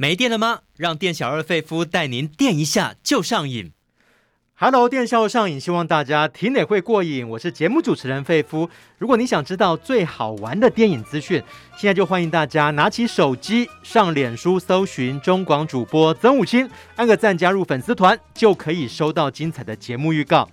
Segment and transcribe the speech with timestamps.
[0.00, 0.60] 没电了吗？
[0.76, 3.72] 让店小二费夫带您电一下就上瘾。
[4.54, 7.28] Hello，电小二上瘾，希望大家听了会过瘾。
[7.30, 8.70] 我是节目主持人费夫。
[8.98, 11.42] 如果你想知道最好玩的电影资讯，
[11.76, 20.48] 现在就欢迎大家拿起手机上脸书搜寻中广主播曾武清，按个赞加入粉丝团，就可以收到精彩的节目预告。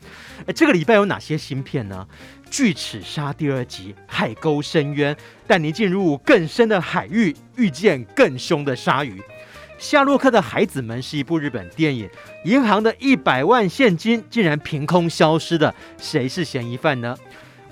[0.47, 2.07] 诶，这个礼拜有哪些新片呢？
[2.49, 5.15] 巨齿鲨第二集，海沟深渊，
[5.45, 9.21] 带您进入更深的海域，遇见更凶的鲨鱼。
[9.77, 12.09] 夏洛克的孩子们是一部日本电影，
[12.45, 17.15] 银行的一百万现金竟然凭空消失的，谁是嫌疑犯呢？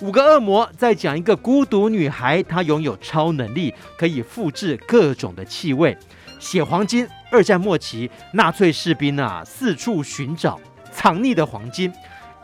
[0.02, 5.98] 五个恶魔在讲一个孤独女孩，她拥有超能力，可以复制各种的气味。
[6.40, 10.60] 血黄金，二战末期纳粹士兵啊，四处寻找
[10.92, 11.92] 藏匿的黄金。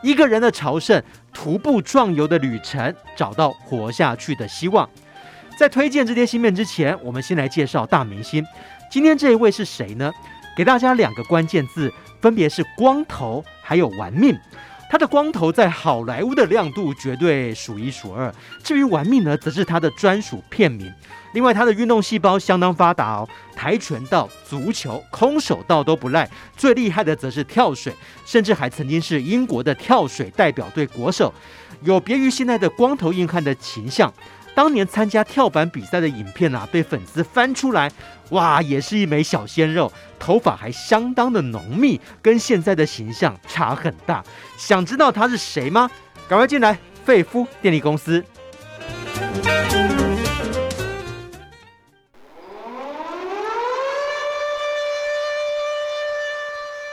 [0.02, 1.02] 一个人的朝圣，
[1.34, 4.88] 徒步壮游的旅程，找到活下去的希望。
[5.58, 8.42] 在推荐这些新片之前，我们先来介绍大明星。
[8.90, 10.12] 今天这一位是谁呢？
[10.56, 14.36] 给大家两个关键字，分别是光头还有玩命。
[14.90, 20.92] 他的光头在好莱坞的亮度绝对数一数二，至于玩命呢，则是他的专属片名。
[21.34, 26.28] 另外，他的运动细胞相当发达哦，跆拳道、足球、空手道都不赖。
[26.56, 27.94] 最厉害的则是跳水，
[28.26, 31.32] 甚至还曾经是英国的跳水代表队国手。
[31.82, 34.12] 有别于现在的光头硬汉的形象，
[34.54, 37.90] 当年参加跳板比赛的影片啊，被粉丝翻出来，
[38.30, 44.22] 哇，也是一枚小鲜肉，头发还相当的浓密，跟现在的形象差很大。
[44.58, 45.90] 想知道他是谁吗？
[46.28, 48.24] 赶快进来，费夫电力公司。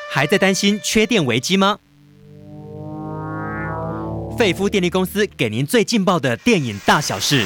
[0.09, 1.77] 还在担心缺电危机吗？
[4.37, 7.43] 费夫电力公司给您最劲爆的电影大小事。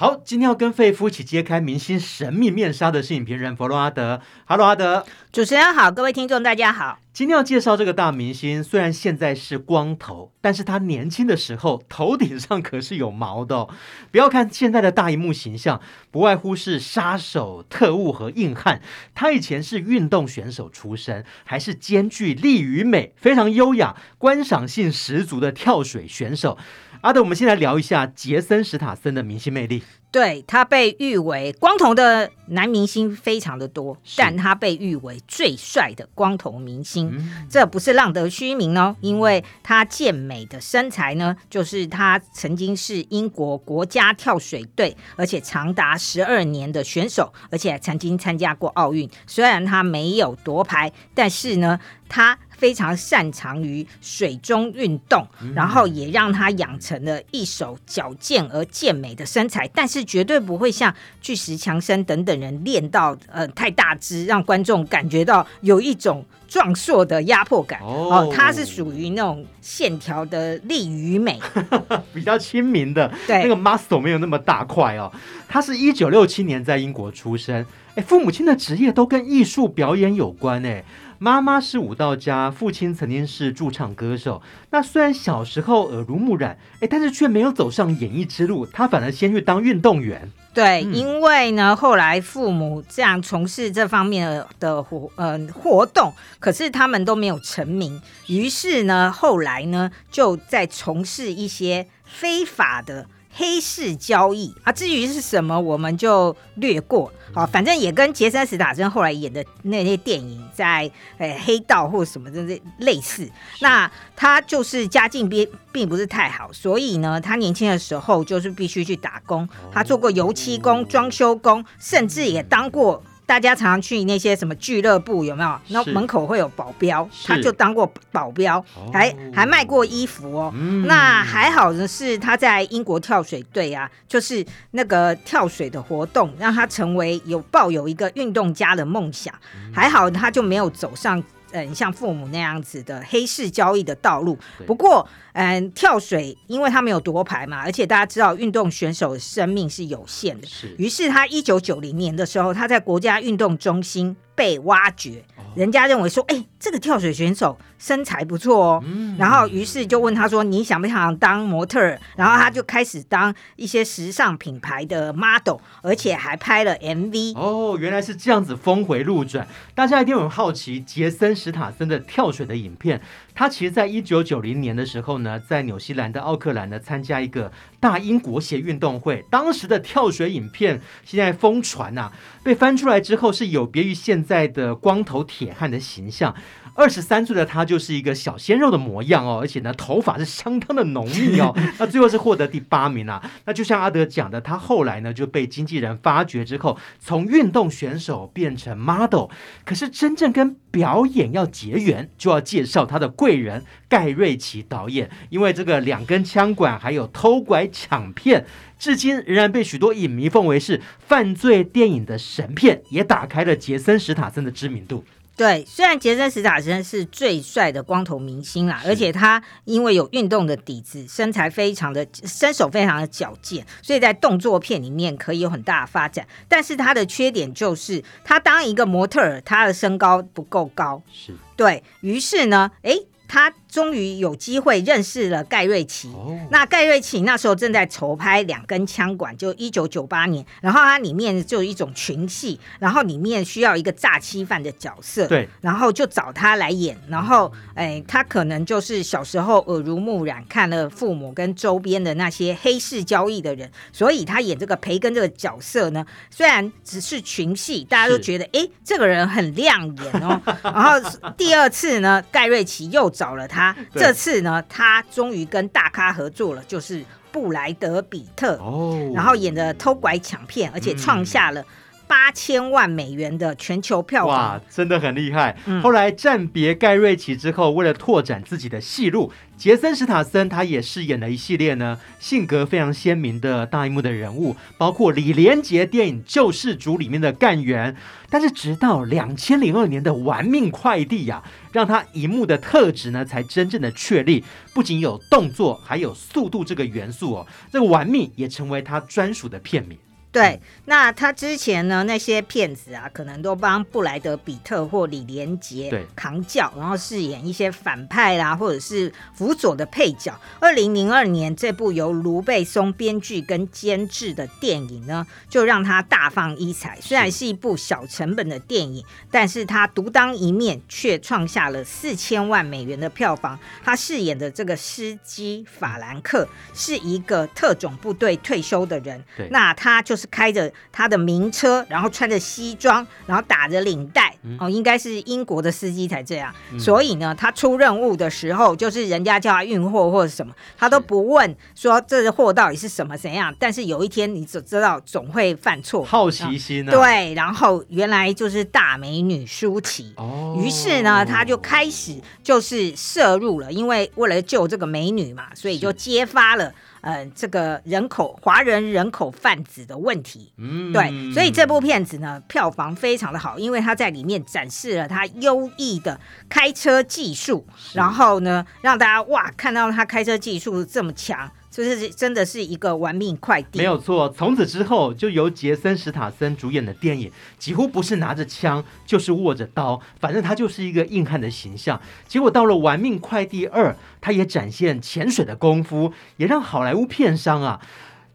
[0.00, 4.20] 好，今天要跟费夫一起揭开明星神秘面纱的是影评人弗洛阿德。
[4.44, 5.04] Hello，阿德。
[5.32, 7.00] 主持人好，各位听众大家好。
[7.12, 13.68] 今天要介绍这个大明星，虽然现在是光头，但是他年轻的时候头顶上可是有毛的哦。
[14.12, 15.80] 不要看现在的大荧幕形象，
[16.12, 18.80] 不外乎是杀手、特务和硬汉。
[19.16, 26.56] 他以前是运动选手出身，还是兼具力与美、非常优雅、观赏性十足的跳水选手。
[27.00, 29.84] 阿德，我们先来聊一下杰森·史塔森的明星魅力。
[30.10, 49.08] 对，他被誉为光头的男明星非常的多，但他被誉为最帅的光头明星，嗯、这不是浪得虚名哦，因为他健美的身材呢，就是他曾经是英国国家跳水队，而且长达十二年的选手，而且曾经参加过奥运。
[49.26, 51.78] 虽然他没有夺牌，但是呢，
[52.08, 52.36] 他。
[52.58, 60.92] 非常擅长于水中运动，然后也让他养成了一手矫健而健美的身材，但是绝对不会像
[61.22, 67.80] 巨石强森等等人练到呃太大只，让观众感觉到有一种壮硕的压迫感。
[67.80, 71.38] 哦，他是属于那种线条的力与美，
[72.12, 73.08] 比较亲民的。
[73.26, 75.12] 对，那个 muscle 没有那么大块哦。
[75.46, 77.64] 他是一九六七年在英国出生，
[77.94, 80.84] 哎，父母亲的职业都跟艺术表演有关哎。
[81.20, 84.40] 妈妈是舞蹈家，父亲曾经是驻唱歌手。
[84.70, 90.30] 那虽然小时候耳濡目染，哎，但是却没有走上演艺之路，他反而先去当运动员。
[90.54, 103.06] 对，嗯、因为呢，后来父母这样从事这方面的活呃活动，可是他们都没有成名，于是呢，后来呢，就在从事一些非法的。
[103.38, 107.12] 黑市交易啊，至于是什么，我们就略过。
[107.32, 113.30] 好，反正也跟杰森·史塔森后来演的那些电影在，在诶黑道或什么的类似。
[113.60, 119.48] 那他就是家境并并不是太好，所以呢，他年轻的时候就是必须去打工。
[119.70, 123.00] 他做过油漆工、装修工，甚至也当过。
[123.28, 125.60] 大家常常去那些什么俱乐部，有没有？
[125.68, 130.50] 那门口会有保镖，他就当过保镖，还还卖过衣服哦。
[130.56, 139.34] 嗯、那还好的是他在英国跳水队啊，就是那个跳水的活动，让他成为有抱有一个运动家的梦想。
[139.54, 141.22] 嗯、还好他就没有走上。
[141.52, 144.38] 嗯，像父母那样子的黑市交易的道路。
[144.66, 150.46] 不过，嗯，跳水，因为他没有夺牌嘛，而且大家知道运动选手的生命是有限的。
[150.46, 150.74] 是。
[150.78, 155.24] 于是他一九九零年的时候，他在国家运动中心被挖掘。
[155.58, 161.98] 人家认为说，哎、欸，这个跳水选手身材不错哦，嗯、然后于是就问他说，你想不想当模特儿？
[162.14, 167.36] 然后他就开始当一些时尚品牌的 model，而且还拍了 MV。
[167.36, 169.48] 哦，原来是这样子峰回路转。
[169.74, 173.00] 大家一定很好奇杰森·史塔森的跳水的影片。
[173.38, 182.10] 他其实在一九九零年的时候呢，在纽西兰的奥克兰呢参加一个大英国协运动会，当时的跳水影片现在疯传呐、
[182.42, 186.34] 被翻出来之后是有别于现在的光头铁汉的形象。
[186.78, 191.52] 二十三岁的他就是一个小鲜肉的模样哦，而且呢，头发是相当的浓密哦。
[191.76, 193.20] 那最后是获得第八名啊。
[193.46, 199.26] 那就像阿德讲的，他后来呢就被经纪人发掘之后，从运动选手变成 model。
[199.64, 208.46] 可是真正跟表演要结缘，就要介绍他的贵人盖瑞奇导演，因为这个两根枪管还有偷拐抢骗，
[208.78, 215.04] 至今仍然被许多影迷奉为是犯罪电影的神片，也打开了杰森·史塔森的知名度。
[215.38, 226.26] 对，虽然杰森·斯塔森是最帅的光头明星啦，而且他因为有运动的底子，身材非常的身手非常的矫健，所以在动作片里面可以有很大的发展。
[226.48, 233.06] 但是他的缺点就是，他当一个模特儿，他的身高不够高，是对，于是呢，诶。
[233.30, 236.10] 他终于有机会认识了盖瑞奇。
[236.14, 236.32] Oh.
[236.50, 240.44] 那盖瑞奇那时候正在筹拍《两根枪管》，就一九九八年。
[240.62, 245.26] 然后它里面就有一种群戏，然后里面需要一个诈欺犯的角色。
[245.26, 245.46] 对。
[245.60, 246.98] 然后就找他来演。
[247.08, 260.40] 然后，哎，他可能就是小时候耳濡目染，看了父母跟周边的那些黑市交易的人，所以他演这个培根这个角色呢，虽然只是群戏，大家都觉得哎，这个人很亮眼哦。
[260.62, 260.92] 然后
[261.36, 263.12] 第二次呢，盖瑞奇又。
[263.18, 263.57] 找了他，
[263.92, 268.56] 这次呢，他终于跟大咖合作了，就是布莱德比特。
[268.56, 271.64] 哦，然后演的偷拐抢骗，而且创下了
[272.08, 275.56] 八千万美元的全球票房，哇，真的很厉害。
[275.66, 279.30] 嗯、后来暂别盖瑞奇之后，为了拓展自己的戏路。
[279.56, 287.96] 杰森·史塔森，他也饰演了一系列呢性格非常鲜明的大荧幕的人物，包括李连杰电影《救世主》里面的干员。
[288.30, 294.44] 但是直到两千零二年的《玩命快递》呀，让他荧幕的特质呢才真正的确立。
[294.72, 299.98] 不仅有动作，还有速度这个元素哦，这个玩命也成为他专属的片名。
[300.38, 310.32] 对，那他之前呢，那些骗子啊，可能都帮布莱德比特或李连杰扛轿，然后饰演一些反派啦，或者是辅佐的配角。
[310.60, 316.96] 二零零二年，这部由卢贝松编剧跟监制的电影呢，就让他大放异彩。
[317.00, 323.58] 虽然是一部小成本的电影，但是他独当一面，却创下了四千万美元的票房。
[323.82, 330.27] 他饰演的这个司机法兰克是一个特种部队退休的人，那他就是。
[330.30, 336.54] 开着他的名车，然后穿着西装，然后打着领带，嗯、哦，应该是英国的司机才这样。
[336.72, 343.54] 嗯、所以呢，他出任务的时候，就是人家叫他运货或者什么，他都不问说这个货到底是什么怎样。
[343.58, 346.94] 但是有一天，你只知道总会犯错，好奇心呢、啊？
[346.94, 350.12] 对，然后原来就是大美女舒淇。
[350.16, 356.72] 哦，于是呢，他就开始就是摄入了，因为为了救这个美女嘛，所以就揭发了。
[357.00, 366.18] 呃，这个人口华人人口贩子的问题，嗯，对，所以这部片子呢，票房非常的好，因为他在里面展示了他优异的
[366.48, 371.50] 开车技术，然后呢，让大家哇看到他开车技术这么强。
[371.78, 374.28] 就是真的是一个玩命快递，没有错。
[374.28, 382.00] 从此之后，就由杰森·史塔森主演的电影，几乎不是拿着枪，就是握着刀，反正他就是一个硬汉的形象。
[382.26, 387.80] 结果到了《玩命快递二》，他也展现潜水的功夫，也让好莱坞片商啊。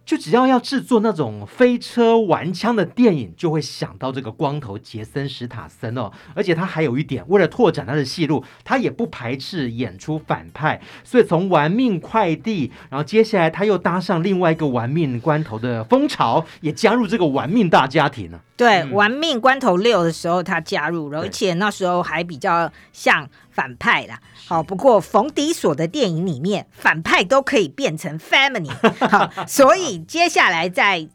[0.05, 6.11] 就只要要制作那种飞车玩枪的电影，就会想到这个光头杰森·史塔森哦。
[6.35, 10.81] 而且他还有一点，为了拓展他的戏路，他也不排斥演出反派。
[11.03, 18.41] 所以从《玩命快递》，然后接下来他又搭上另外一个玩命关头的风潮，也加入这个玩命大家庭了。
[18.55, 24.19] 对，《玩命关头六》的时候他加入了，而且那时候还比较像反派啦。
[24.47, 28.69] 好，不过冯迪索的电影里面，反派都可以变成 family，
[29.09, 31.07] 好，所以接下来在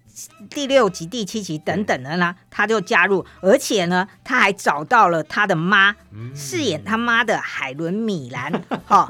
[0.51, 5.95] 第六集、第七集等等的呢，他就加入，而且呢，他还找到了他的妈，
[6.35, 8.53] 饰演他妈的海伦米兰，
[8.85, 9.09] 好，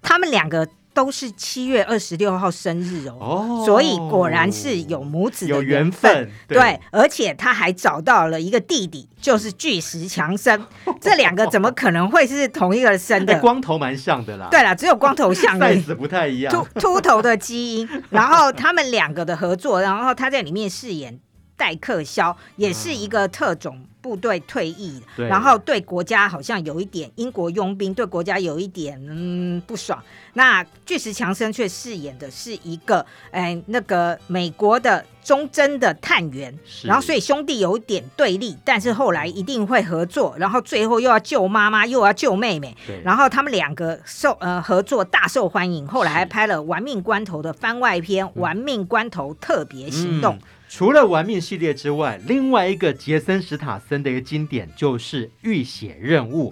[0.00, 0.68] 他们两个。
[0.94, 6.14] 都是七月二十六号生日哦，哦，所以果然是有母子的缘分。
[6.14, 10.64] 缘分对，对，而且他还找到了一个弟弟，就是巨石强森。
[11.00, 13.38] 这两个怎么可能会是同一个生的？
[13.40, 14.48] 光头蛮像的啦。
[14.50, 16.52] 对啦，只有光头像而已，不太一样。
[16.52, 21.18] 秃秃头的基因，然后他们两个的合作，然后他在里面饰演
[21.56, 23.84] 戴克肖，也是一个特种。
[24.04, 29.98] 部队退役，然后对国家好像有一点英国佣兵，对国家有一点嗯不爽。
[30.34, 43.00] 那巨石强森却饰演的是一个哎那个美国的忠贞的探员，然后所以兄弟有点对立，但是后来一定会合作，然后最后又要救妈妈，又要救妹妹，对。
[43.02, 50.34] 然后他们两个受呃合作大受欢迎，后来还拍了《玩命关头》的番外篇《玩命关头特别行动》。
[50.36, 50.40] 嗯
[50.76, 56.50] 除了玩命系列之外，另外一个杰森·史塔森的一个经典就是《浴血任务》。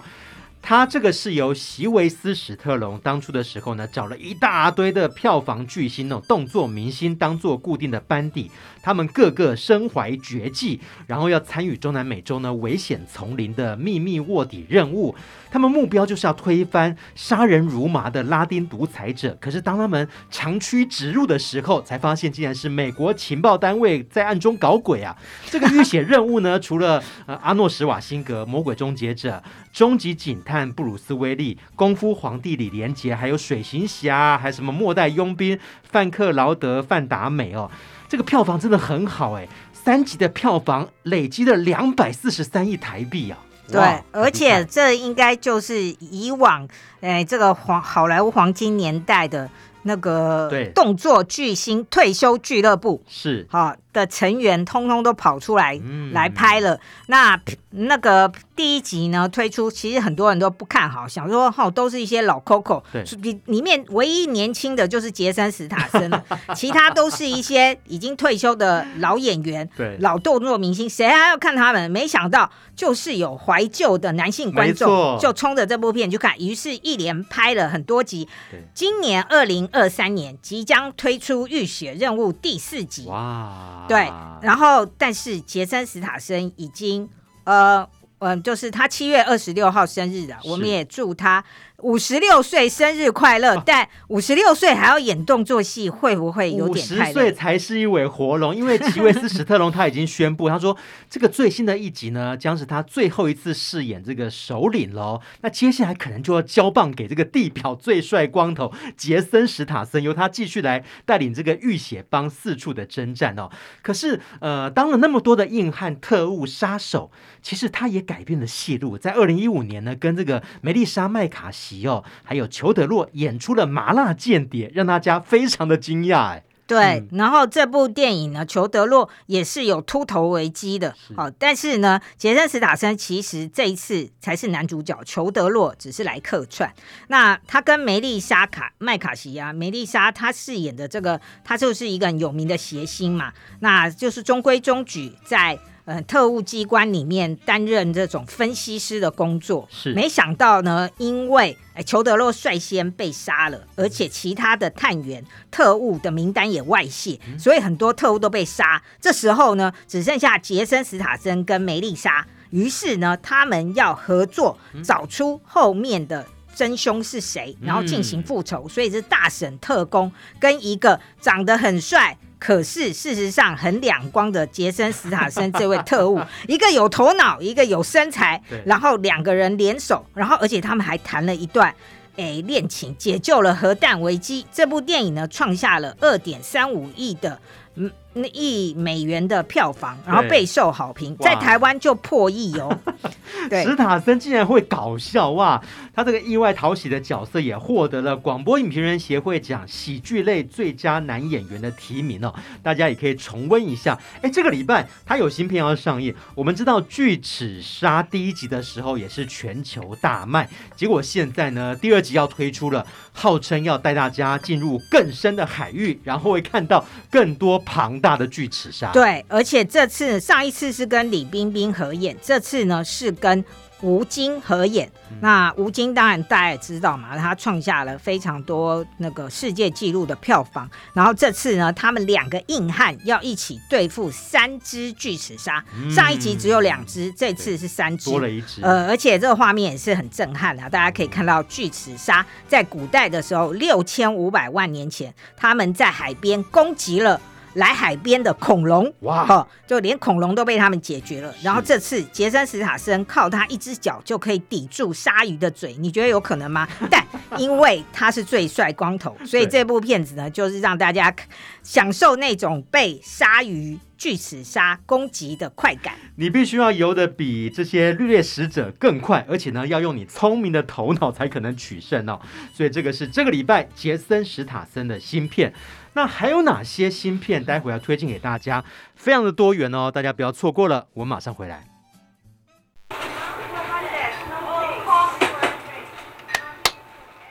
[0.64, 8.48] 他这个是由席维斯·史特龙当初的时候呢，找了一大堆的票房巨星那种动作明星当做固定的班底，
[8.80, 15.12] 他们个个身怀绝技，然后要参与中南美洲呢危险丛林的秘密卧底任务。
[15.52, 19.36] 他们目标就是要推翻杀人如麻的拉丁独裁者。
[19.38, 25.14] 可是当他们长驱直入的时候，才发现竟然是美国情报单位在暗中搞鬼啊！
[25.50, 29.42] 这个浴血任务呢，除了 呃阿诺·史瓦辛格、魔鬼终结者、
[29.74, 37.70] 终极警探布鲁斯·威利、功夫皇帝李连杰，还有水行侠，还有什么末代佣兵范克劳德、范达美哦，
[38.08, 43.38] 这个票房真的很好哎，三集的票房累积了两百四十三亿台币啊！
[43.68, 46.66] 对，而且这应该就是以往
[47.00, 49.48] 哎这个黄好莱坞黄金年代的
[49.82, 53.02] 那个动作巨星退休俱乐部。
[53.08, 53.46] 是。
[53.48, 55.80] 好的成员，通通都跑出来
[56.12, 56.78] 来拍了。
[57.06, 58.32] 那那个。
[58.54, 66.12] 第一集呢推出，其实很多人都不看好，想说哈都是一些老 Coco，对，里里面唯一年轻的就是杰森·史塔森，
[66.54, 71.90] 其他都是一些已经退休的老演员，对，老动作明星，谁还要看他们？
[71.90, 78.28] 没想到就是有怀旧的男性观众，就冲着这部片去看，于是一连拍了很多集。
[78.74, 84.10] 今年二零二三年即将推出《浴血任务》第四集，哇，对，
[84.40, 87.08] 然后但是杰森·史塔森已经
[87.44, 87.88] 呃。
[88.24, 91.44] 嗯，就是他七月二十六号生日啊，我们也祝他。
[91.82, 93.56] 五十六岁生日快乐！
[93.56, 97.02] 啊、但五十六岁还要演动作戏，会不会有点太累？
[97.02, 100.76] 五十岁才是一尾活龙，因为奇维斯·史特龙他已经宣布，他说
[101.10, 105.20] 这个最新的一集呢，将是他最后一次饰演这个首领喽。
[105.40, 113.50] 那接下来可能就要交棒给这个地表最帅光头杰森·史塔森，由他继续来带领这个浴血帮四处的征战哦。
[113.82, 117.10] 可是，呃，当了那么多的硬汉、特务、杀手，
[117.42, 118.96] 其实他也改变了戏路。
[118.96, 121.71] 在二零一五年呢，跟这个梅丽莎·麦卡锡。
[121.86, 126.30] 哦，还有裘德洛演出了麻辣间谍，让大家非常的惊讶。
[126.30, 130.94] 哎，对，嗯、然后这部电影呢，裘德洛也是有秃头危机的。
[131.16, 136.72] 好、哦，但是呢，杰森·斯塔森其实这一次才是男主角，裘德洛只是来客串。
[137.08, 145.58] 那他跟梅丽莎卡麦卡锡啊，梅丽莎她饰演的这个，她就是一个很有名的谐星嘛，那就是中规中矩在。
[145.84, 158.80] 呃，特务机关里面担任这种分析师的工作，是没想到呢，因为哎，裘德洛率先被杀了，而且其他的探员、特务的名单也外泄，嗯、所以很多特务都被杀。
[159.00, 166.24] 这时候呢，只剩下杰森·史塔森跟梅丽莎，于是呢，他们要合作，找出后面的
[166.54, 168.62] 真凶是谁，然后进行复仇。
[168.66, 172.16] 嗯、所以是大婶特工跟一个长得很帅。
[172.44, 181.72] 可是事实上很两光的杰森·斯塔森这位特务， 一个有头脑，一个有身材，然后两个人联手，然后而且他们还谈了一段
[182.16, 184.44] 诶恋情，解救了核弹危机。
[184.52, 187.38] 这部电影呢，创下了二点三五亿的。
[187.76, 188.01] 嗯，那
[188.32, 192.78] 亿美元的票房，然后备受好评，在台湾就破亿哦。
[193.48, 195.60] 对，史塔森竟然会搞笑哇！
[195.94, 202.32] 他这个意外讨喜的角色也获得了广播影评人协会奖喜剧类最佳男演员的提名哦。
[202.62, 203.98] 大家也可以重温一下。
[204.20, 206.14] 哎，这个礼拜他有新片要上映。
[206.34, 217.58] 我们知道《巨齿鲨》第一集的时候也是全球大卖，结果现在呢，第二集要推出了，号称要带大家进入更深的海域，然后会看到更多。
[217.64, 223.42] 庞大的巨齿鲨，对，而且这次上一次是跟李冰冰合演，这次呢是跟
[223.80, 224.88] 吴京合演。
[225.10, 230.70] 嗯、那吴京当然大家也知道嘛，他创下了非常多那个世界纪录的票房。
[230.92, 235.64] 然后这次呢，他们两个硬汉要一起对付三只巨齿鲨。
[235.74, 238.62] 嗯、上一集只有两只，这次是三只，多了一只。
[238.62, 247.20] 呃，而且这个画面也是很震撼的，大家可以看到巨齿鲨在古代的时候，六千五百万年前，他们在海边攻击了。
[247.54, 251.34] 来海边的恐龙，哇，哈，就连恐龙都被他们解决了。
[251.42, 256.66] 然后这次杰森·史塔森靠他一只脚就可以抵住鲨鱼的嘴，你觉得有可能吗？
[256.90, 257.04] 但
[257.38, 261.14] 因为他是最帅光头，所以这部片子呢，就是让大家
[261.62, 265.94] 享受那种被鲨鱼巨齿鲨攻击的快感。
[266.16, 272.20] 你必须要游得比这些绿鬣使者更快，而且呢，要用你聪明的头脑才可能取胜哦。
[272.54, 275.52] 所以这个是这个礼拜杰森·史塔森的新片。
[275.94, 277.44] 那还有哪些芯片？
[277.44, 278.64] 待会要推荐给大家，
[278.96, 280.86] 非常的多元哦，大家不要错过了。
[280.94, 281.68] 我们马上回来。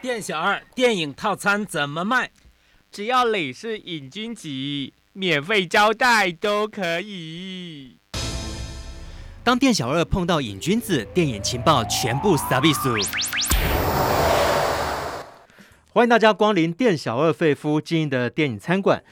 [0.02, 2.32] 店小二，电影套餐怎么卖？
[2.92, 4.48] 只要你是瘾君子，
[5.14, 7.98] 免费招待都可以。
[9.44, 12.96] 当店小二碰到瘾君子，电影情报全部撒比苏。
[15.94, 19.04] 欢迎大家光临店小二费夫经营的电影餐馆。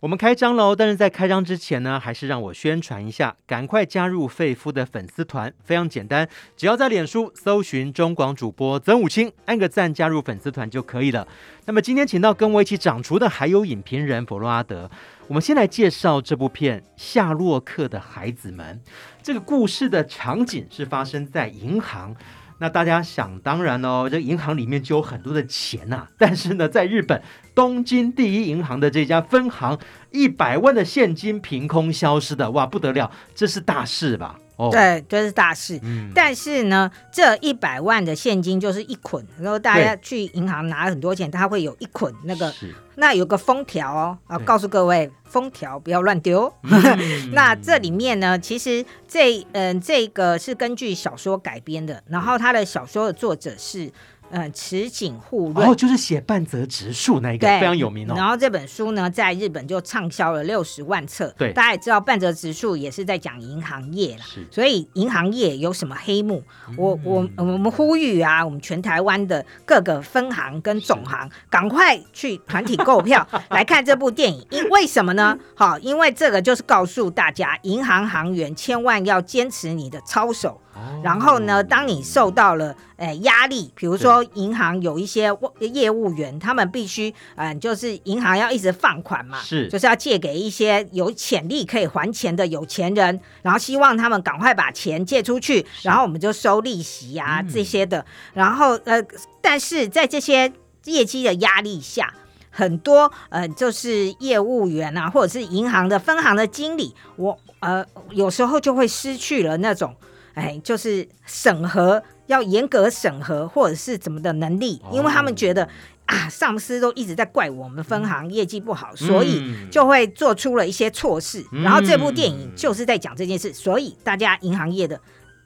[0.00, 0.76] 我们开张喽！
[0.76, 11.26] 但是在开张之前呢，还是让我宣传一下，赶快加入费夫的粉丝团，非常简单，只要在脸书搜寻中广主播曾武清，按个赞加入粉丝团就可以了。
[11.64, 14.90] 那么今天请到跟我一起掌厨的还有影评人佛洛阿德。
[15.28, 18.78] 我们先来介绍这部片《夏洛克的孩子们》。
[19.22, 22.14] 这个故事的场景是发生在银行。
[22.58, 26.08] 那大家想当然哦，这银行里面就有很多的钱呐、啊。
[26.18, 27.22] 但是呢，在日本
[27.58, 29.76] 东京第一银行的这家分行，
[30.12, 34.38] 一百万的现金凭空消失的，哇，不得了，这是大事吧？
[34.54, 35.76] 哦，对，这是大事。
[35.82, 42.54] 嗯，但是呢，这一百万的现金就是一捆，然后大家去银行拿很多钱，他会有一捆那个，
[42.94, 46.52] 那有个封条哦，啊，告诉各位，封条不要乱丢。
[46.62, 53.90] 嗯、 那这里面呢，其实这嗯、呃，这个是根据小说改编的，然后他的小说的作者是。
[54.30, 58.14] 嗯，池井户润，哦，就是写半泽直树那一个，非常有名哦。
[58.16, 61.32] 然后这本书呢，在日本就畅销了六十万册。
[61.38, 64.24] 对，大家也知道半泽直树也是在讲银行业啦。
[64.50, 66.42] 所以银行业有什么黑幕？
[66.68, 74.46] 嗯、我我我们呼吁啊，我们全台湾的各个分行跟总行，赶快去团体购票 来看这部电影。
[74.50, 75.38] 因为什么呢？
[75.54, 80.60] 好，因为这个就是告诉大家，银行行员千万要坚持你的操守。
[81.02, 98.04] 然后呢，当你受到了诶压力，比如说银行有一些业务员，他们必须嗯、呃，就是银行要一直放款嘛，是，就是要借给一些有潜力可以还钱的有钱人，然后希望他们赶快把钱借出去，然后我们就收利息啊这些的。
[98.34, 99.02] 然后呃，
[99.40, 100.52] 但是在这些
[100.84, 102.12] 业绩的压力下，
[102.50, 109.94] 很多呃就是业务员啊，或者是银行的分行的经理，我呃有时候就会失去了那种。
[110.34, 115.68] 哎，就是审核要严格审核，或者是怎么的能力，因为他们觉得
[116.06, 121.44] 啊，上司都一直在怪我们分行业绩不好，所以就会做出了一些错事。
[121.50, 124.98] 然后这部电影就是在讲这件事，所以大家银行业的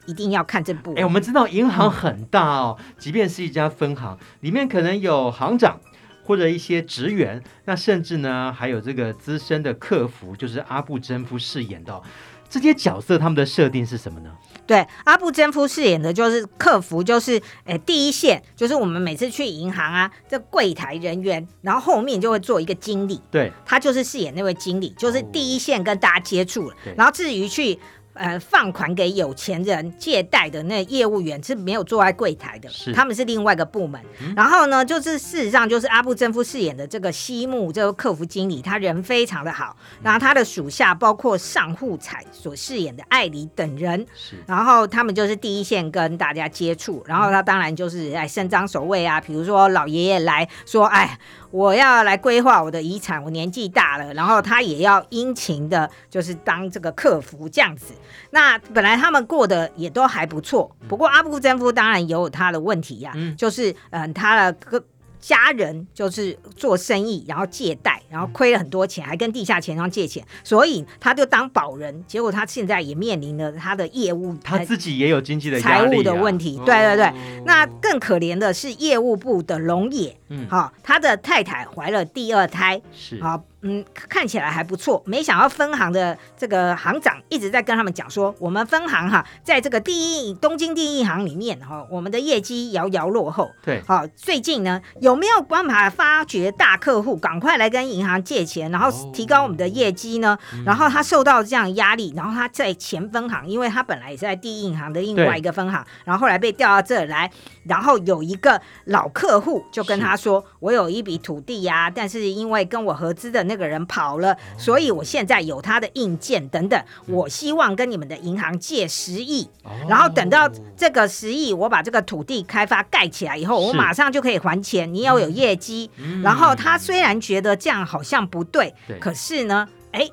[0.06, 0.92] 一定要看这部。
[0.94, 5.80] 哎，我们知道银行很大哦，即便是一家分行，里面可能有行长
[6.24, 12.00] 或者一些职员，那甚至呢还有这个资深的客服，就是阿布真夫饰演的。
[12.48, 14.30] 这些角色他们的设定是什么呢？
[14.66, 27.78] 对，阿布真夫饰演的就是客服，就是诶第一线，就是我们每次去银行啊，这柜台人员，然后后面就会做一个经理，对，他就是饰演那位经理，就是第一线跟大家接触了，哦、然后至于去。
[28.14, 34.00] 呃，放款给有钱人借贷的那业务员是没有坐在柜台的，是他们是另外一个部门。
[34.20, 39.76] 嗯、然后呢，就是事实上就是阿布真夫饰演的这个西木这个客服经理，他人非常的好。
[40.02, 47.02] 然后他的属下包括上户彩所饰演的艾里等人，是然后他们就是第一线跟大家接触。
[47.06, 51.18] 然后他当然就是哎伸张守卫啊，比如说老爷爷来说，哎。
[51.52, 57.92] 我要来规划我的遗产，我年纪大了，然后他也要殷勤的，就是当这个客服这样子。
[58.30, 64.84] 那本来他们过得也都还不错，不过阿布真夫当然也有他的问题呀、啊，嗯、就是嗯、呃，他的个。
[65.22, 72.04] 家人就是做生意，然后借贷，然后亏了很多钱，还跟地下钱庄借钱，所以他就当保人。
[72.08, 76.60] 结果他现在也面临了他的业务，他自己也有经济的财务的问题。
[76.66, 77.12] 对对对，
[77.46, 83.42] 那更可怜的是业务部的龙野，嗯，好，他的太太怀了第二胎，是好。
[83.64, 85.00] 嗯，看起来还不错。
[85.06, 93.48] 没想到分行的这个行长一直在跟他们讲说，我们分行哈，在这个第一东京第一银行里面哈，我们的业绩遥遥落后。
[93.62, 100.36] 对，好，最近呢有没有办法发掘大客户，赶快来跟银行借钱，然后提高我们的业绩呢？
[100.54, 107.30] 哦、然后他受到这样压力，然后他在前分行，因为他本来也是在第一银行的另外一个分行，然后后来被调到这儿来，
[107.62, 113.72] 然后有一个老客户就跟他说，我有一笔土地呀、啊，但是因为跟我合资的那个。
[113.72, 116.84] 人跑了，所以我现在有他的硬件等等。
[117.06, 119.48] 我希望跟你们的银行借十亿，
[119.88, 124.92] 然后等到这个十亿，我把这个土地开发盖起来以后，我马上就可以还钱。
[124.92, 125.90] 你要有业绩。
[126.22, 130.06] 然后他虽然觉得这样好像不对，可是呢，哎，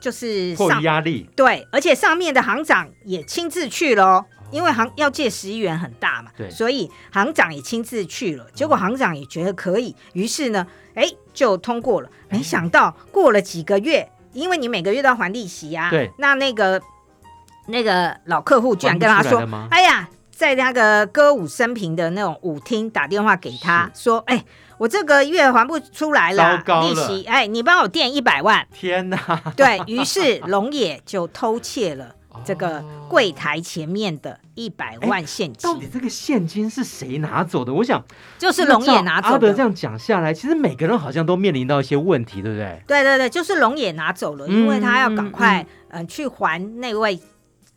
[0.00, 8.46] 就是上压力，对，而且上面的行长也亲自去了哦，因为行要借十亿元很大嘛，对所以行长也亲自去了。
[8.54, 12.08] 结果行长也觉得可以，于是呢，哎，就通过了。
[12.28, 16.80] 没想到过了几个月，因为你每个月都要还利息啊，对，那那个
[17.66, 24.44] 那个老客户居然跟他说还不出来了吗：“哎呀，在那个歌舞升平的那种舞厅打电话给他说，哎。”
[24.78, 28.64] 我这个月还不出来了，了利息，哎，你帮我垫一百万。
[28.72, 29.18] 天哪！
[29.56, 35.70] 对，于是，龙野就偷窃了这个柜台前面的一百万现金。
[35.70, 37.72] 到底这个现金是谁拿走的？
[37.72, 38.02] 我想，
[38.38, 39.34] 就是龙野拿走的。
[39.34, 42.82] 阿德这样讲下来，其实每个人好像都面临到一些问题，对不对？
[42.86, 47.20] 对对对，就是龙野拿走了，嗯、因为他要赶快嗯、呃、去还那位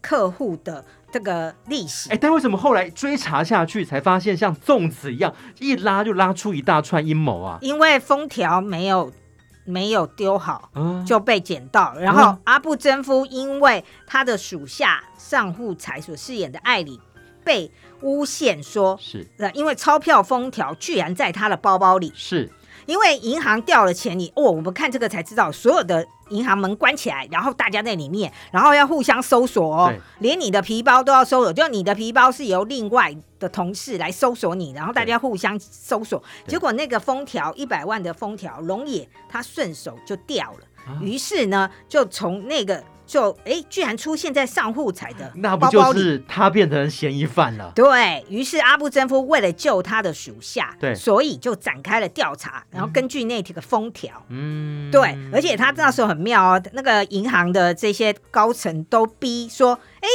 [0.02, 0.86] 客户的。
[1.13, 7.58] 这个利息，哎，但为什么后来追查下去，才发现像粽子一样，一拉就拉出一大串阴谋啊？
[7.60, 9.12] 因为封条没有
[9.65, 11.93] 没有丢好，嗯、就被捡到。
[11.97, 17.00] 然后阿布真夫因为他的属下上户才所饰演的艾里
[17.43, 17.71] 被
[18.02, 22.52] 诬陷说，是，因为钞票封条居然在他的包包里，是
[22.91, 26.06] 因为银行掉了钱，你哦，我们看这个才知道所有的。
[26.32, 31.51] 银行门关起来，然后大家在里面，然后要互相搜索哦，连你的皮包都要搜索。
[31.51, 36.23] 就你的皮包是由另外的同事来搜索你，然后大家互相搜索。
[36.47, 40.60] 结果那个封条一百万的封条，龙野他顺手就掉了。
[40.88, 42.82] 啊、于是呢，就从那个。
[43.12, 47.69] 就哎，居然出现在上户彩的那不就是他变成嫌疑犯了？
[47.76, 60.08] 对，于是阿布真夫为了救他的属下，对，所以就展开了调查，然后根据那条封条，嗯，对，而且他那时候很妙哦，那个银行的这些高层都逼说，哎，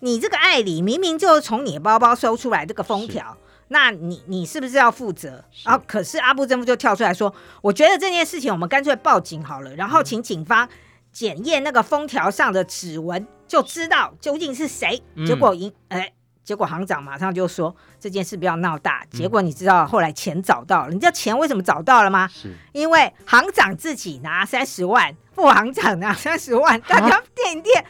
[0.00, 3.34] 你这个艾里明明就是从你的包包搜出来这个封条，
[3.68, 5.42] 那你你是不是要负责？
[5.64, 10.68] 然后、啊、可是阿布真夫就跳出来说，我觉得这件事情我们干脆报警好了，然后请警方。
[11.12, 15.02] 嗯检验那个封条上的指纹，就知道究竟是谁。
[15.14, 16.10] 嗯、结果，银哎，
[16.42, 19.04] 结果行长马上就说这件事不要闹大。
[19.10, 22.26] 结果你知道后来钱找到了，你知道钱为什么找到了吗？
[22.32, 27.84] 是因为行长自己拿三十万，副行长拿三十万，大家垫一垫。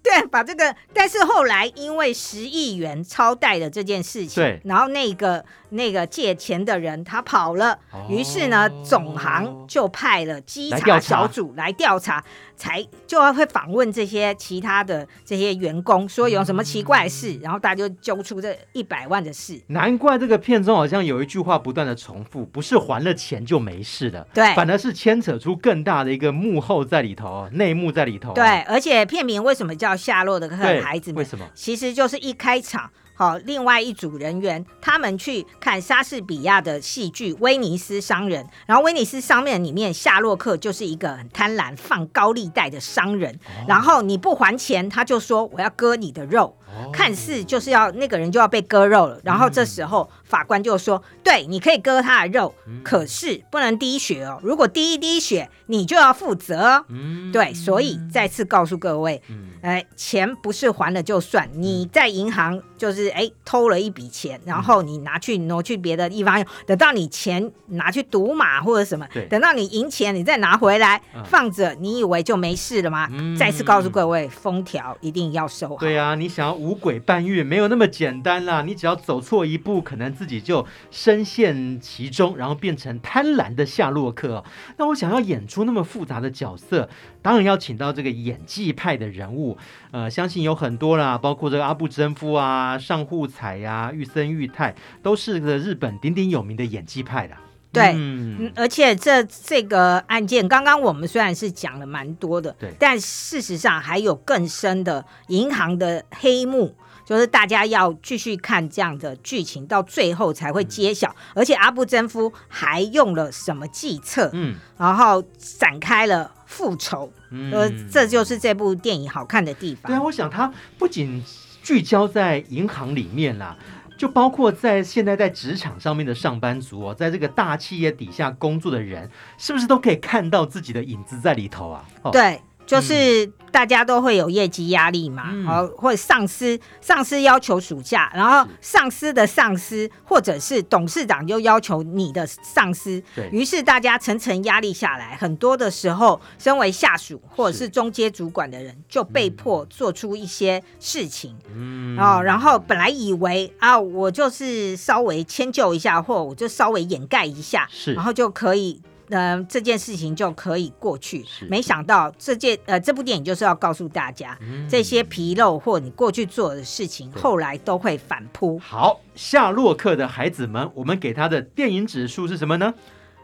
[0.00, 5.42] 对，把这个，但是后来因为十亿元超贷的这件事情，对，然后那个
[5.74, 12.22] 那个借钱的人他跑了，哦、于是呢，总行就派了稽查小组来调查，
[12.54, 19.60] 才就要会访问这些其他的这些员工，说有什么奇怪的事，嗯、然后大家就揪出这一百万的事。
[19.68, 28.34] 难怪这个片中好像有一句话不断的重复，不是还了钱就没事了，对，反而是牵扯出更大的一个幕后在里头，内幕在里头、啊。
[28.34, 29.94] 对，而且片名为什么叫？
[30.04, 30.50] 夏洛的
[30.82, 31.46] 孩子们，为什么？
[31.54, 46.56] 其实就是一开场，好，另外一组人员他们去看莎士比亚的戏剧《威尼斯商人》，然后威尼斯商人里面夏洛克就是一个很贪婪、放高利贷的商人，哦、然后你不还钱，他就说我要割你的肉。
[46.92, 54.40] 看似就是要那个人就要被割肉了，然后这时候法官就说：“对，你可以割他的肉，可是不能滴血哦。
[54.42, 59.20] 如果滴一滴血，你就要负责嗯。”对，所以再次告诉各位，
[59.60, 73.08] 哎，钱不是还了就算，你在银行就是哎偷了一笔钱，然后你拿去挪去别的地方用，等到你钱拿去赌马或者什么，等到你赢钱，你再拿回来放着，你以为就没事了吗？
[73.38, 75.76] 再次告诉各位，封条一定要收好。
[75.76, 76.63] 对啊，你想要。
[76.64, 78.62] 五鬼搬运没有那么简单啦！
[78.62, 84.42] 你只要走错一步，可能自己就深陷其中，然后变成贪婪的夏洛克。
[84.78, 86.88] 那我想要演出那么复杂的角色，
[87.20, 89.58] 当然要请到这个演技派的人物。
[89.90, 97.36] 呃，相信有很多啦，包括这个阿部真夫啊、上户彩呀、啊、玉森裕太，都是个日本鼎鼎有名的演技派的。
[97.74, 111.10] 对，嗯，而且这这个案件，刚刚我们虽然是讲了蛮多的，对，但事实上还有更深的银行的黑幕，就是大家要继续看这样的剧情，到最后才会揭晓。
[111.10, 119.90] 嗯、而且阿布真夫还用了什么计策，嗯，然后展开了复仇，嗯，这就是这部电影好看的地方。
[119.90, 121.22] 对啊，我想它不仅
[121.62, 123.56] 聚焦在银行里面啦。
[123.96, 131.84] 就包括在现在在职场上面的上班族哦，在这个大企业底下工作的人，是不是都可以看到自己的影子在里头啊？
[132.02, 132.40] 哦、对。
[132.66, 143.28] 就是大家都会有业绩压力嘛，嗯、或者上司上司要求暑假，然后上司的上司或者是董事长就要求你的上司，对。
[143.30, 147.74] 于是大家层层压力下来，很多的时候，身为下属或者是。
[147.74, 158.80] 中阶主管的人就被迫做出一些事情，嗯，哦然后本来以为啊，我就是稍微迁就一下，或我就稍微掩盖一下，是，然后就可以。
[159.10, 161.24] 呃这件事情就可以过去。
[161.24, 168.58] 是没想到这件呃这部电影就是要告诉大家，嗯这些纰漏或你过去做的事情，对后来都会反扑。
[168.58, 172.74] 好，夏洛克的孩子们，我们给他的电影指数是什么呢？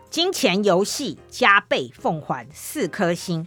[0.08, 3.46] 金钱游戏加倍奉还四颗星。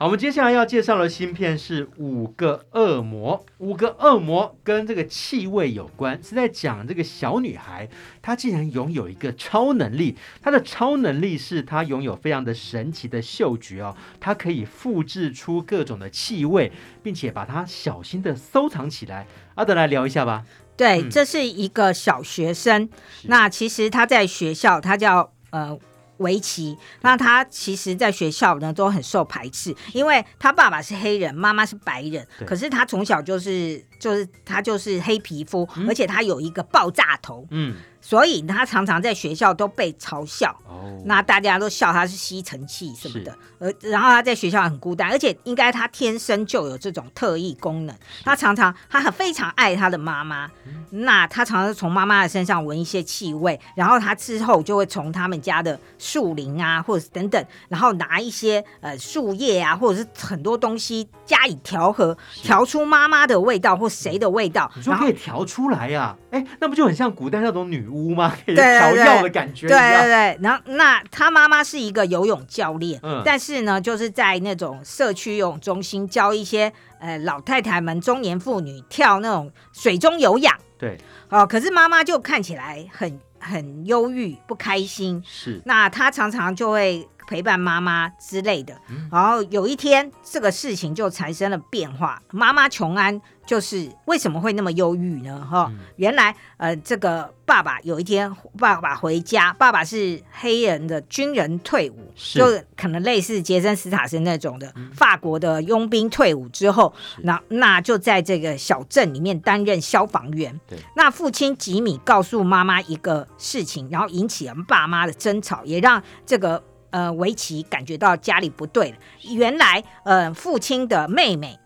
[0.00, 3.44] 好，我们接下来要介绍的芯片是《五个恶魔》。
[3.58, 7.88] 五个恶魔跟这个气味有关，是在讲这个小女孩，
[8.22, 10.16] 她竟然拥有一个超能力。
[10.40, 16.70] 她的超能力是她拥有非常的神奇的嗅觉哦，她可以复制出各种的气味，
[17.02, 19.26] 并且把它小心的收藏起来。
[19.56, 20.44] 阿德来聊一下吧。
[20.76, 22.88] 对，嗯这是一个小学生。
[23.20, 25.76] 是那其实他在学校，他叫呃
[26.18, 26.76] 围棋。
[27.00, 32.26] 那他其实在学校呢都很受排斥，因为他爸爸是黑人，妈妈是白人。
[32.46, 37.76] 可是他从小就是就是他就是黑皮肤，嗯而且他有一个爆炸头，嗯，
[38.08, 40.48] 所以他常常在学校都被嘲笑。
[40.66, 47.94] 哦，那大家都笑他是吸尘器什么的，而然后他在学校很孤单，而且应该他天生就有这种特异功能。
[48.24, 50.50] 他常常他很非常爱他的妈妈，
[50.88, 68.34] 那他常常从妈妈的身上闻一些气味，然后他之后就会从他们家的树林啊，或者是等等，然后拿一些呃树叶啊，或者是很多东西加以调和，调出妈妈的味道或谁的味道你，说然后可以调出来呀、哎，那不就很像古代那种女巫吗？
[68.44, 80.98] 可以调对药的感觉，对对对，然后那他妈妈是一个游泳教练，嗯但是呢，就是在那种社区游泳中心教一些呃老太太们、中年妇女跳那种水中有氧对，
[81.30, 81.46] 哦。
[81.46, 88.74] 可是妈妈就看起来很很忧郁、不开心，是，那她常常就会陪伴妈妈之类的。
[88.90, 92.20] 嗯然后有一天，这个事情就产生了变化。
[92.32, 95.42] 妈妈琼安就是为什么会那么忧郁呢？
[95.50, 102.44] 哈、嗯原来呃，这个爸爸有一天，爸爸回家，爸爸是黑人的军人退伍，就
[102.76, 110.60] 可能类似杰森斯塔森那种的、法国的佣兵退伍之后，那那就在这个小镇里面担任消防员。
[110.68, 118.96] 对，那父亲吉米告诉妈妈一个事情，然后引起了爸妈的争吵，也让这个呃维奇感觉到家里不对了。
[119.22, 121.58] 原来呃，父亲的妹妹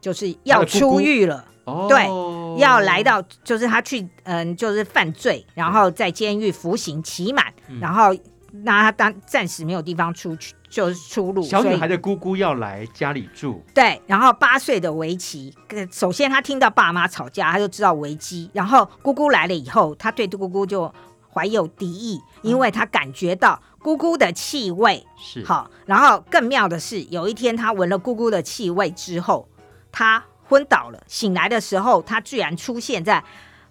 [0.00, 1.44] 就是要出狱了。
[1.64, 8.16] 哦，对要来到，就是他去，嗯，就是犯罪，然后在监狱服刑期满，嗯然后
[8.64, 11.42] 那他当暂时没有地方出去，就是出路。
[11.42, 18.50] 小女孩的姑姑要来家里住，对，然后八岁的维奇，呃首先他听到爸妈吵架，他就知道危机。
[18.52, 20.92] 然后姑姑来了以后，他对姑姑就
[21.32, 25.06] 怀有敌意，因为他感觉到姑姑的气味。
[25.16, 29.46] 是，好，然后更妙的是，有一天他闻了姑姑的气味之后，
[29.92, 31.02] 他昏倒了。
[31.06, 33.22] 醒来的时候，他居然出现在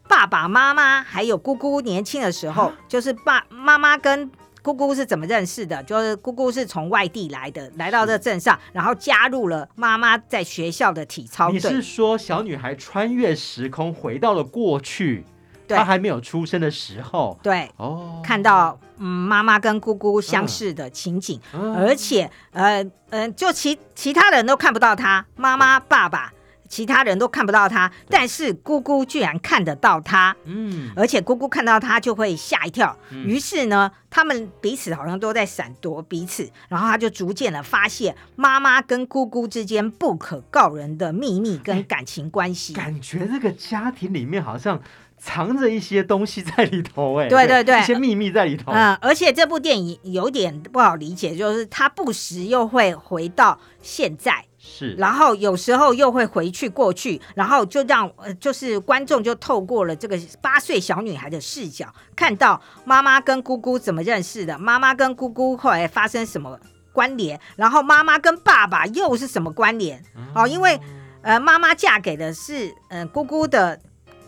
[0.08, 4.30] 爸爸妈妈还有姑姑年轻的时候，就是爸妈妈跟
[4.62, 5.82] 姑姑是怎么认识的？
[5.84, 11.82] 就是姑姑是从外地来的，来到这镇上，然后加入了妈妈在学校的体操队你是。
[11.82, 15.26] 说小女孩穿越时空回到了过去，
[15.66, 26.32] 对她还没有出生的时候，对，哦，看到嗯妈妈跟姑姑相似的情景，嗯，而且呃呃，就其其他人都看不到他，妈妈、爸爸，
[26.68, 32.96] 其他人都看不到他，但是姑姑居然看得到他，嗯，而且姑姑看到他就会吓一跳。
[33.10, 42.74] 嗯于是呢，他们彼此好像都在闪躲彼此，然后他就逐渐的发现妈妈跟姑姑之间不可告人的秘密跟感情关系。
[42.74, 44.80] 感觉这个家庭里面好像
[45.20, 54.46] 藏着一些东西在里头，哎，对对对一些秘密在里头，嗯，而且这部电影有点不好理解，就是他不时又会回到现在。
[54.62, 66.60] 是，然后有时候又会回去过去，然后就让呃，就是观众就透过了这个八岁小女孩的视角，看到妈妈跟姑姑怎么认识的，妈妈跟姑姑后来发生什么
[66.92, 70.04] 关联，然后妈妈跟爸爸又是什么关联？
[70.36, 70.78] 哦，因为
[71.22, 73.80] 呃，妈妈嫁给的是嗯、呃、姑姑的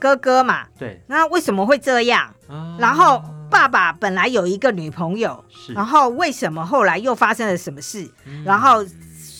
[0.01, 2.33] 哥哥嘛，对，那为什么会这样？
[2.49, 2.75] 啊。
[2.79, 8.09] 然后爸爸本来有一个女朋友，是，然后为什么后来又发生了什么事？
[8.25, 8.43] 嗯。
[8.43, 8.83] 然后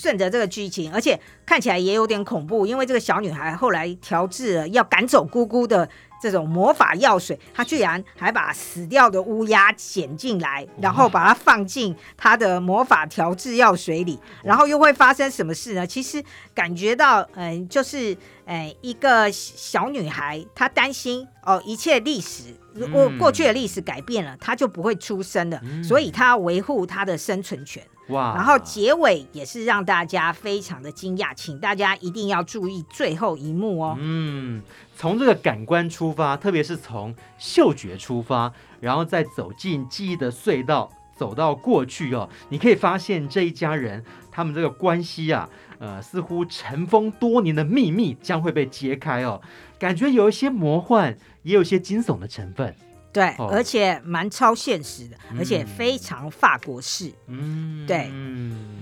[0.02, 5.88] 顺着这个剧情，而且看起来也有点恐怖，因为这个小女孩后来调制了要赶走姑姑的
[6.20, 15.86] 这种魔法药水，她居然还把死掉的乌鸦捡进来，然后把它放进她的魔法调制药水里，然后又会发生什么事呢？
[15.86, 16.24] 其实
[16.56, 27.84] 感觉到，嗯、就是，呃，一个小女孩，她担心哦，一切历史如果嗯过去的历史改变了，她就不会出生了，嗯所以她要维护她的生存权。
[28.12, 33.98] 哇，然后结尾也是让大家非常的惊讶，请大家一定要注意最后一幕哦。
[34.00, 34.62] 嗯，
[34.96, 49.42] 从这个感官出发，特别是从嗅觉出发，然后再走进记忆的隧道，走到过去哦，你可以发现这一家人他们这个关系啊，呃，似乎尘封多年的秘密将会被揭开哦，
[49.80, 52.76] 感觉有一些魔幻，也有一些惊悚的成分。
[53.14, 57.12] 对，哦、而且蛮超现实的，嗯、而且非常法国式。
[57.28, 58.10] 嗯，对。
[58.12, 58.80] 嗯，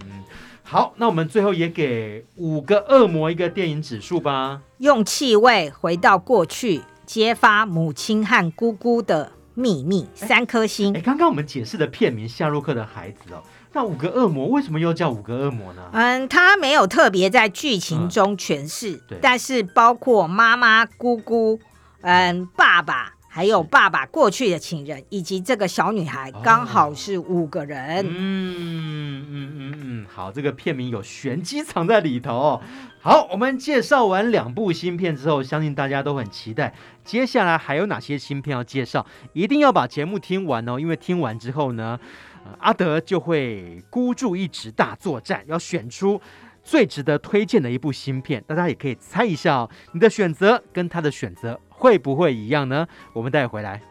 [0.63, 4.61] 好，那我们最后也给五个恶魔一个电影指数吧。
[4.77, 10.95] 用气味回到过去，揭发母亲和姑姑的秘密，三颗星。
[10.95, 13.41] 哎，刚刚我们解释的片名《夏洛克的孩子》哦，
[13.73, 15.81] 那五个恶魔为什么又叫五个恶魔呢？
[15.91, 21.59] 嗯，他没有特别在剧情中诠释，嗯、但是包括妈妈、姑姑，
[22.01, 23.15] 嗯，爸爸。
[23.31, 28.03] 还有爸爸过去的情人，以及这个小女孩，刚好是五个人。
[28.03, 32.59] 哦、嗯嗯嗯嗯，好，这个片名有玄机藏在里头。
[32.99, 39.05] 好，我们介绍完两部新片之后，相信大家都很期待，接下来还有哪些新片要介绍？
[39.33, 41.99] 一定要把节目听完哦，因为听完之后呢，
[42.43, 46.19] 呃、阿德就会孤注一掷大作战，要选出
[46.63, 48.43] 最值得推荐的一部新片。
[48.47, 51.57] 大家也可以猜一下哦，你的选择跟他的选择。
[51.79, 52.85] 会不会一样呢？
[53.13, 53.81] 我们带回来。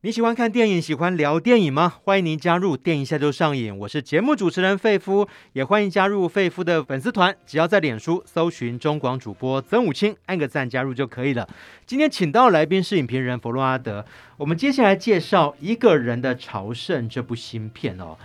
[0.00, 1.94] 你喜欢看电影，喜欢聊电影吗？
[2.02, 3.78] 欢迎您加入电影下就上瘾。
[3.78, 7.32] 我是节目主持人费夫，也欢迎加入费夫的粉丝团。
[7.46, 11.48] 只要在脸书搜寻中广主播曾武清，按个赞加入就可以了。
[11.86, 14.04] 今天请到来宾是影评人弗洛阿德。
[14.38, 18.18] 我们接下来介绍《一个人的朝圣》这部新片哦。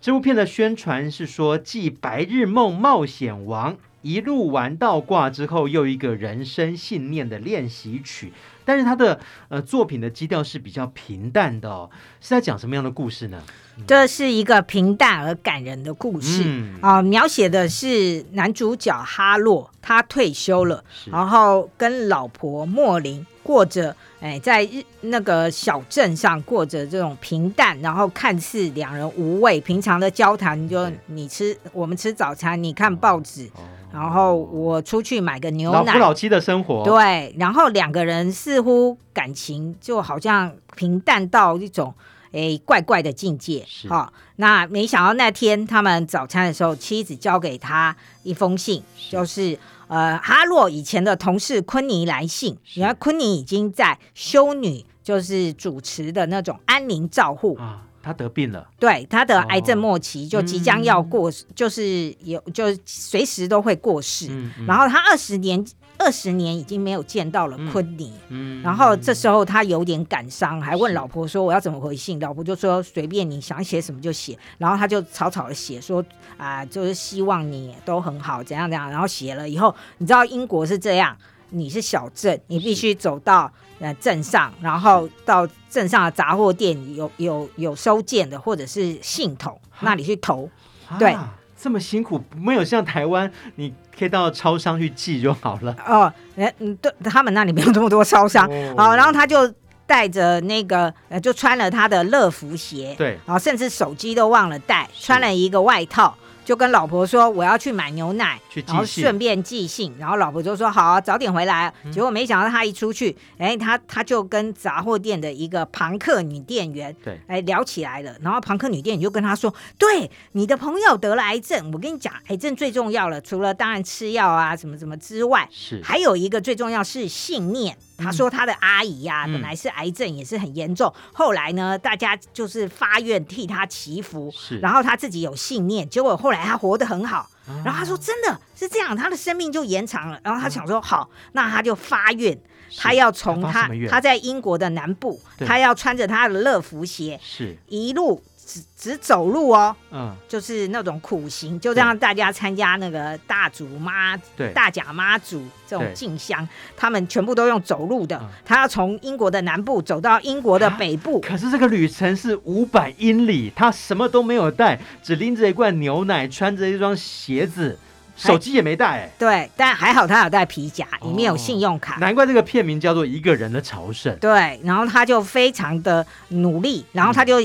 [0.00, 3.74] 这部片的宣传是说，继《白日梦冒险王》。
[4.08, 8.32] 一路玩到挂之后，又一个人生信念的练习曲。
[8.64, 11.90] 但是他的呃作品的基调是比较平淡的哦，
[12.20, 13.42] 是在讲什么样的故事呢？
[13.86, 16.42] 这是一个平淡而感人的故事。
[16.42, 16.78] 啊、嗯。
[16.82, 33.46] 呃，描写的是男主角哈洛，他退休了，然后跟老婆莫林过着哎，在日那个小镇上过着这种平淡，然后看似两人无味平常的交谈，就你吃我们吃早餐，你看报纸。
[33.54, 36.84] 哦然后我出去买个牛奶，老夫老妻的生活。
[36.84, 41.94] 对，然后两个人似乎感情就好像平淡到一种
[42.32, 43.64] 诶怪怪的境界。
[43.88, 49.58] 好、哦，那没想到那天他们早餐的时候，妻子交给他一封信，是就是
[49.88, 57.56] 呃哈洛以前的同事昆尼来信，原来昆尼已经在修女就是主持的那种安宁照护。
[57.56, 64.28] 啊他得病了，对，他得癌症末期，哦、就即将要过，嗯、就是有，就是随时都会过世。
[64.30, 65.62] 嗯嗯、然后他二十年，
[65.98, 68.12] 二十年已经没有见到了昆尼。
[68.28, 76.04] 嗯嗯、然后这时候他有点感伤，还问老婆说：“我要怎么回信？”老婆就说：“随便你想写什么就写。”然后他就草草的写说
[76.38, 81.16] ：“啊、呃，就是希望你都很好，怎样怎样。”然后写了以后，你知道英国是这样，
[81.50, 83.52] 你是小镇，你必须走到。
[83.80, 90.50] 呃，镇上，然后到镇上的杂货店有有有收件的，或者是信筒那里去投。
[90.98, 91.16] 对，
[91.56, 95.74] 这么辛苦，没有像台湾，你可以到超商去寄就好了。
[95.86, 98.48] 哦，嗯，对，他们那里没有这么多超商。
[98.48, 99.52] 哦，好，然后他就
[99.86, 102.94] 带着那个，呃，就穿了他的乐福鞋。
[102.96, 106.16] 对，然后甚至手机都忘了带，穿了一个外套。
[106.48, 111.70] 就跟老婆说我要去买牛奶，然后顺便寄信，然后老婆就说好啊，早点回来。
[111.92, 118.16] 结果没想到他一出去，哎，他他就跟杂货店的一个庞克女店员对，哎聊起来了。
[118.22, 130.92] 然后庞克女店员就跟他说：“对，你的朋友得了癌症，我跟你讲，癌症最重要了，除了当然吃药啊什么什么之外，是还有一个最重要是信念。”他说他的阿姨呀、啊，嗯、本来是癌症，也是很严重。
[130.96, 134.32] 嗯、后来呢，大家就是发愿替他祈福，
[134.62, 137.28] 然后他自己有信念，结果后来他活得很好。
[137.46, 140.20] 啊、然后他说真的是这样，他的生命就延长了。
[140.22, 142.32] 然后他想说、嗯、好，那他就发愿，
[142.70, 148.22] 是他要从他他，他在英国的南部，对他要穿着他的乐福鞋，是一路。
[148.48, 158.16] 只只走路哦，嗯，就是那种苦行，就让大家参加那个大祖妈、对大甲妈祖这种进香，他们全部都用走路的。
[158.16, 167.78] 嗯、他要从英国的南部走到英国的北部，可是这个旅程是五百英里，他什么都没有带，只拎着一罐牛奶，穿着一双鞋子，
[168.16, 169.10] 手机也没带。
[169.18, 171.96] 对，但还好他有带皮夹，里面有信用卡。
[171.96, 174.14] 哦、难怪这个片名叫做《一个人的朝圣》。
[174.18, 177.38] 对，然后他就非常的努力，然后他就。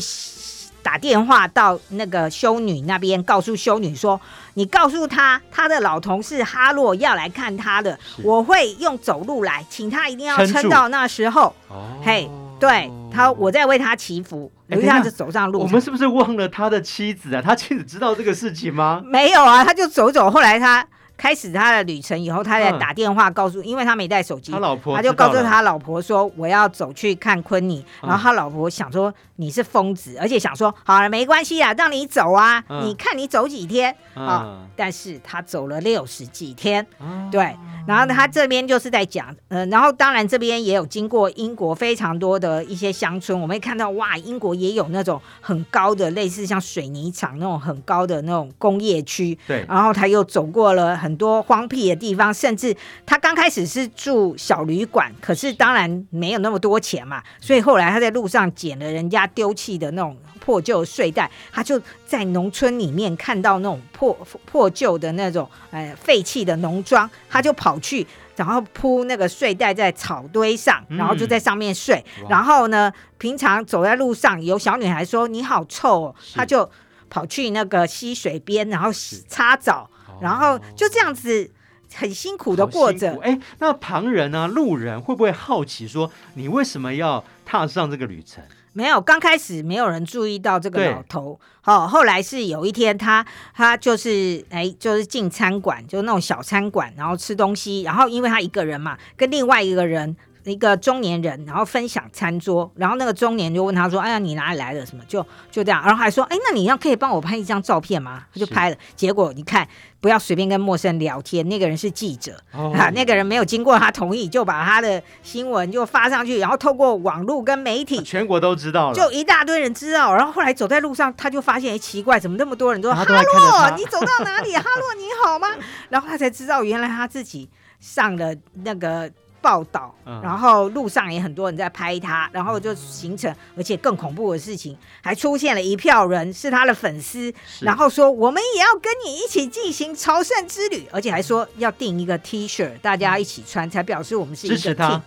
[0.83, 4.19] 嗯打电话到那个修女那边，告诉修女说
[4.55, 11.55] ：“你告诉他，他的老同事哈洛要来看他的，我会用走路来，请他一定要撑到那时候。
[11.69, 15.61] 哦”嘿，对他，我在为他祈福，留下就走上路。
[15.61, 17.41] 我们是不是忘了他的妻子啊？
[17.41, 19.01] 他妻子知道这个事情吗？
[19.05, 20.29] 没有啊，他就走走。
[20.29, 20.85] 后来他
[21.17, 36.85] 开始他的旅程以后，他在打电话告诉，因为他没带手机，他老婆他就告诉他老婆说：“我要走去看昆尼。”然后他老婆想说：“你是疯子，而且想说好了，没关系啊，让你走啊，你看你走几天啊？”但是他走了六十几天，
[37.31, 37.55] 对。
[37.85, 49.37] 然后他这边就是在讲，呃，然后当然这边也有经过英国非常多的一些乡村，我们会看到哇，英国也有那种很高的类似像水泥厂那种很高的那种工业区。
[49.45, 49.65] 对。
[49.67, 52.75] 然后他又走过了很多荒僻的地方，甚至
[53.05, 60.17] 他刚开始是住小旅馆，可是当然没有那么多钱嘛，所以后来他在路上捡了人家丢弃的那种。
[60.45, 72.03] 破旧睡袋，他就在农村里面看到那种破破旧的那种呃废弃的农庄，他就跑去，然后铺那个睡袋在草堆上，然后就在上面睡。
[72.19, 76.69] 嗯、然后呢，平常走在路上，有小女孩说你好臭哦，他就
[77.09, 78.91] 跑去那个溪水边，然后
[79.29, 79.89] 擦澡，
[80.23, 81.51] 然后就这样子
[81.93, 83.19] 很辛苦的过着。
[83.21, 84.47] 哎，那旁人呢、啊？
[84.47, 88.41] 路人会不会好奇说你为什么要踏上这个旅程？
[88.71, 91.39] 没有，刚开始没有人注意到这个老头。
[91.61, 93.21] 好，后来是有一天他，
[93.53, 97.81] 他他就是哎，就是进餐馆，就那种小餐馆，然后吃东西。
[97.81, 100.15] 然后因为他一个人嘛，跟另外一个人。
[100.45, 104.85] 一个中年人，然后分享餐桌，然后那个中年就问他说：“哎呀，你哪里来的？
[104.85, 108.75] 什么？”就就这样，然后还说：“哎，那你要可以帮我拍一张照片吗？”他就拍了。
[108.95, 109.67] 结果你看，
[110.01, 111.47] 不要随便跟陌生人聊天。
[111.47, 120.13] 那个人是记者、哦、啊，那个人没有经过他同意，就把他的新闻就发上去，然后透过网络跟媒体，全国都知道了，就一大堆人知道。
[120.13, 124.53] 然后后来走在路上，他就发现，哎，奇怪，怎么那么多人都说：“哈洛，你走到哪里？
[124.53, 125.47] 哈洛，你好吗？”
[125.89, 129.09] 然后他才知道，原来他自己上了那个。
[129.43, 145.01] 报道，然后路上也很多人在拍他，然后就形成，而且更恐怖的事情，还出现了一票人是他的粉丝，然后说我们也要跟你一起进行朝圣之旅，而且还说要订一个 T 恤，大家一起穿，才表示我们是一个 team，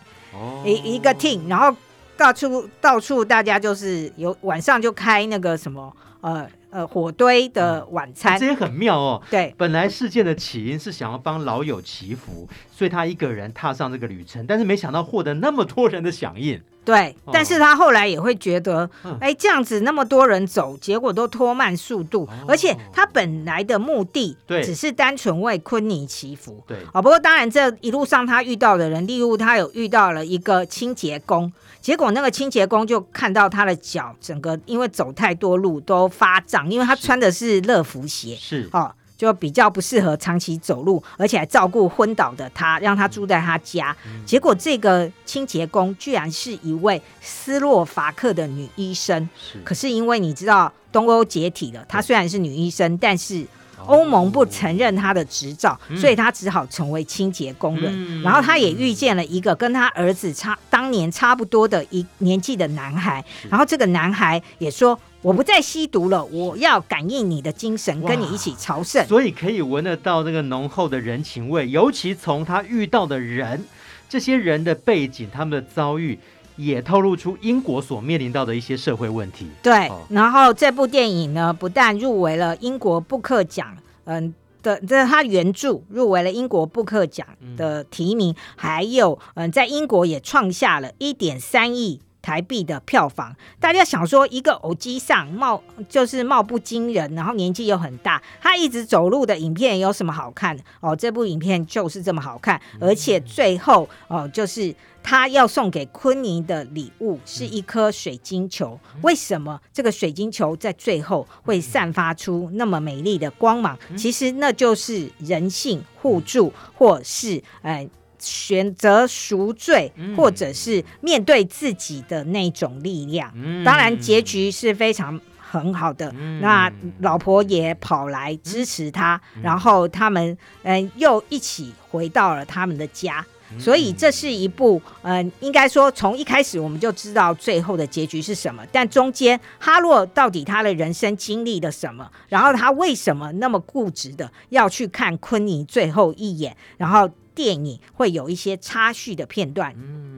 [0.65, 1.75] 一一个 team，然后
[2.17, 6.47] 到处到处大家就是有晚上就开那个什么呃。
[6.69, 9.23] 呃，火堆的晚餐，这也很妙哦。
[9.31, 16.61] 对，本来事件的起因是想要帮老友祈福，所以他一个人踏上这个旅程，但是没想到获得那么多人的响应。
[16.87, 18.89] 对，但是他后来也会觉得，
[19.21, 26.63] 哎、哦，这样子那么多人走，结果都拖慢速度，哦、而且他本来的目的，只是单纯为昆尼祈福。
[26.65, 31.53] 对，哦，不过当然这一路上他遇到的人，例如他有遇到了一个清洁工。
[31.81, 38.69] 结果那个清洁工就看到他的脚，整个因为走太多路都发胀，因为他穿的是乐福鞋，是。
[38.73, 43.97] 哦，就比较不适合长期走路，而且还照顾昏倒的他，让他住在他家。
[44.07, 49.59] 嗯、结果这个清洁工居然是一位斯洛伐克的女医生，是。
[49.65, 53.47] 可是因为你知道东欧解体了，她虽然是女医生，但是。
[53.85, 57.93] 欧盟不承认他的执照，嗯、所以他只好成为清洁工人。
[57.95, 63.25] 嗯、然后他也遇见了一个跟他儿子差当年差不多的一年纪的男孩。
[63.49, 73.65] 然后这个男孩也说：“我不再吸毒了，我要感应你的精神，跟你一起朝圣。”所以可以闻得到那个浓厚的人情味，尤其从他遇到的人，
[74.09, 76.17] 这些人的背景，他们的遭遇。
[76.59, 79.47] 也透露出英国所面临到的一些社会问题。
[79.63, 87.27] 对，然后这部电影呢，不但入围了英国布克奖，嗯的，这他原著入围了英国布克奖
[87.59, 93.33] 的提名，嗯、还有嗯，在英国也创下了一点三亿台币的票房。
[93.61, 100.59] 大家想说，一个偶机上貌就是貌不惊人，然后年纪又很大，他一直走路的影片有什么好看？
[100.81, 104.75] 哦，这部影片就是这么好看，而且最后哦，就是。
[105.09, 108.77] 他要送给昆尼的礼物是一颗水晶球。
[109.03, 113.79] 为什么这个水晶球在最后会散发出那么美丽的光芒？
[113.97, 117.89] 其实那就是人性互助，或是呃
[118.27, 123.33] 选择赎罪，或者是面对自己的那种力量。
[123.65, 126.13] 当然，结局是非常很好的。
[126.41, 133.25] 那老婆也跑来支持他，然后他们嗯又一起回到了他们的家。
[133.61, 149.73] 所以这是一部，嗯、呃，应该说从一开始我们就知道最后的结局是什么，但中间哈洛到底他的人生经历了什么，然后他为什么那么固执的要去看昆尼最后一眼，然后电影会有一些插叙的片段，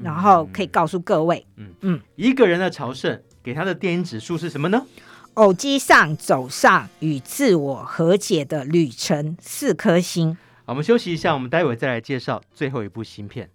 [0.04, 4.86] 然后可以告诉各位，嗯嗯，一个人的朝圣给他的电影指数是什么呢？
[5.34, 10.38] 偶机上走上与自我和解的旅程，四颗星。
[10.66, 13.50] 我们休息一下，我们待会再来介绍最后一部新片。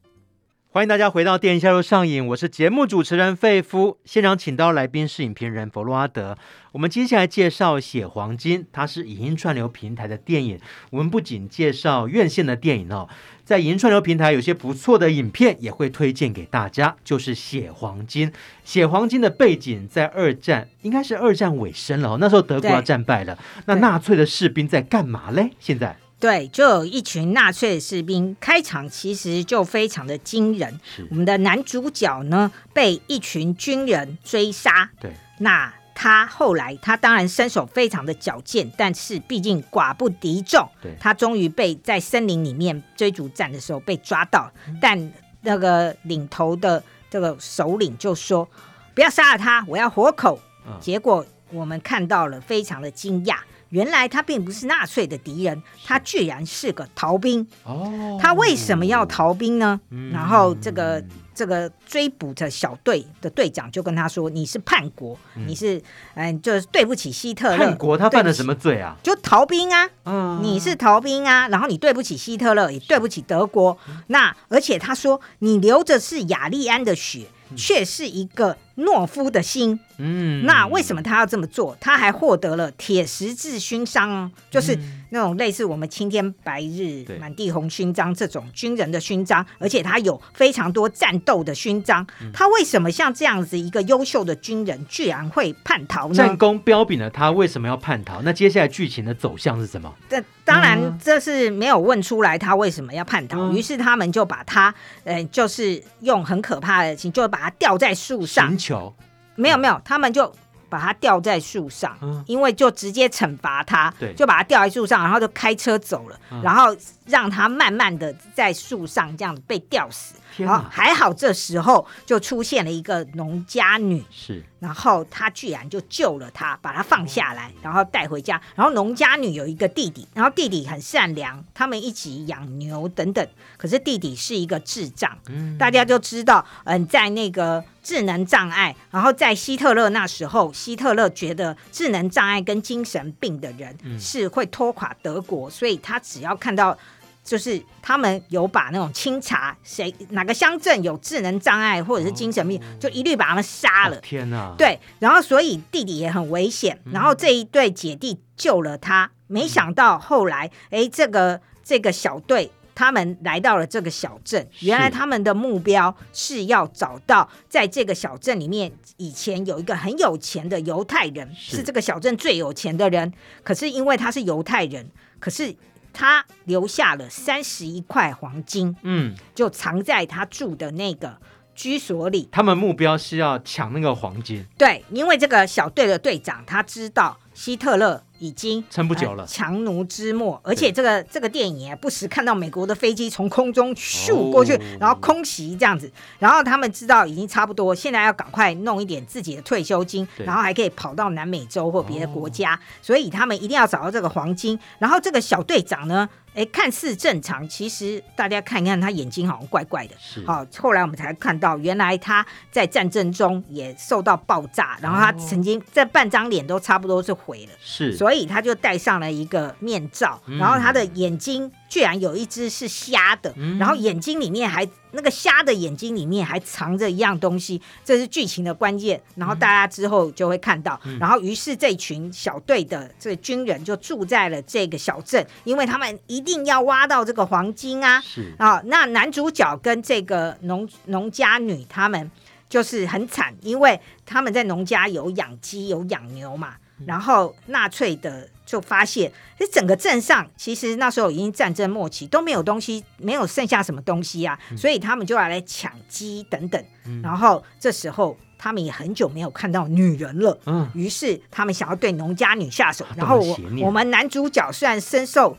[0.73, 3.99] 欢迎大家回到电影销售上瘾，我是节目主持人费夫。
[4.05, 6.35] 现场请到来宾是影评人弗洛阿德。
[6.71, 10.59] 我们接下来介绍《血黄金》，它是影音串流平台的电影。
[10.89, 13.07] 我们不仅介绍院线的电影哦，
[13.45, 16.95] 在影音串流平台有些不错的影片也会推荐给大家。
[17.03, 18.29] 就是《血黄金》，
[18.63, 22.17] 《血黄金》的背景在二战，应该是二战尾声了哦。
[22.19, 25.51] 那时候德国要战败了，那纳粹的士兵在干嘛嘞？
[25.59, 25.95] 现在？
[26.23, 30.79] 对，就有一群纳粹的士兵，开场其实就非常的惊人。
[31.09, 34.89] 我们的男主角呢，被一群军人追杀。
[35.01, 40.65] 对，那他后来，他当然身手非常的矫健，但是毕竟寡不敌众。
[40.81, 48.47] 对，他终于被在森林里面追逐战的时候被抓到，嗯、但那个领头的这个首领就说
[48.95, 50.39] ：“不要杀了他，我要活口。
[50.65, 53.35] 嗯”结果我们看到了，非常的惊讶。
[53.73, 57.45] 原来他并不是纳粹的敌人，他居然是个逃兵。
[57.63, 59.81] 哦，他为什么要逃兵呢？
[59.89, 61.03] 嗯、然后这个
[61.33, 65.81] 这个追捕的小队的队长就跟他说：“你是叛国，嗯、你是
[66.13, 67.57] 嗯，就是对不起希特勒。
[67.57, 68.95] 叛国他犯了什么罪啊？
[69.01, 69.89] 就逃兵啊。
[70.05, 73.75] 嗯，你是逃兵啊，然后你对不起希特勒，也对不起德国。
[73.89, 81.77] 嗯、那而且他说你流的是雅利安的血，却是一个。”懦夫的心，嗯，那为什么他要这么做？
[81.79, 84.75] 他还获得了铁十字勋章哦，就是
[85.11, 92.05] 那种类似我们青天白日满地红勋章这种军人的勋章，而且他有非常多战斗的勋章。
[92.33, 96.15] 他为什么像这样子一个优秀的军人，居然会叛逃呢？
[96.15, 98.23] 战功彪炳的他为什么要叛逃？
[98.23, 99.93] 那接下来剧情的走向是什么？
[100.09, 103.51] 这当然这是没有问出来他为什么要叛逃。
[103.51, 108.57] 于是他们就把他，呃，就是用很可怕的情，就把他吊在树上。
[108.63, 108.95] 球
[109.35, 110.31] 没有没有，他们就
[110.69, 114.13] 把他吊在树上，嗯、因为就直接惩罚他，对。
[114.13, 120.15] 就把他吊在树上，然后就开车走了，嗯、然后让他慢慢的在树上这样子被吊死。
[120.35, 128.41] 天哪，还好这时候就出现了一个农家女，是，然后她居然就救了他，把他放下来，然后带回家。
[128.55, 133.27] 然后农家女有一个弟弟，然后弟弟很善良，他们一起养牛等等。
[133.57, 146.77] 可是弟弟是一个智障，嗯，大家就知道，嗯，在那个智能障碍，然后在希特勒那时候，希特勒觉得智能障碍跟精神病的人是会拖垮德国，所以他只要看到。
[147.23, 153.97] 就是他们有把那种清查谁哪个乡镇有智能障碍或者是精神病，就一律把他们杀了。
[154.01, 154.53] 天哪！
[154.57, 159.09] 对，然后所以弟弟也很危险，然后这一对姐弟救了他。
[159.27, 173.13] 没想到后来，哎，这个这个小队他们来到了这个小镇，原来他们的目标是要找到在这个小镇里面以前有一个很有钱的犹太人，是这个小镇最有钱的人。
[173.43, 175.55] 可是因为他是犹太人，可是。
[175.93, 181.17] 他留下了三十一块黄金，嗯，就藏在他住的那个
[181.55, 182.27] 居所里。
[182.31, 184.45] 他们目标是要抢那个黄金。
[184.57, 188.03] 对，因为这个小队的队长他知道希特勒。
[188.23, 204.57] 已经撑不久了，强弩之末，而且这个这个电影也不时看到美国的飞机从空中咻过去，然后空袭这样子，然后他们知道已经差不多，现在要赶快弄一点自己的退休金，然后还可以跑到南美洲或别的国家，所以他们一定要找到这个黄金。
[204.79, 209.95] 然后这个小队长呢，哎，看似正常，其实大家看一看他眼睛好像怪怪的。
[209.99, 217.51] 是，好，后来我们才看到，原来他在战争中也受到爆炸，然后他曾经这半张脸都差不多是毁了。
[217.61, 218.12] 是，所以。
[218.13, 229.01] 所以他就戴上了一个面罩，然后他的眼睛居然有一只是瞎的，然后眼睛里面还那个瞎的眼睛里面还藏着一样东西，这是剧情的关键。
[229.15, 237.99] 然后大家之后就会看到，然后于是这群小队的这个军人就住在了这个小镇，因为他们一定要挖到这个黄金啊！
[238.37, 242.11] 啊，那男主角跟这个农农家女他们
[242.47, 246.53] 就是很惨，因为他们在农家有养鸡有养牛嘛。
[246.85, 256.63] 然后纳粹的就发现，这整个镇上其实那时候已经战争末期，都没有东西，没有剩下什么东西啊，嗯、所以他们就要来抢鸡等等。
[256.85, 262.85] 嗯、然后这时候他们也很久没有看到女人了，嗯，于是他们想要对农家女下手。
[262.95, 265.37] 然后我我们男主角虽然深受。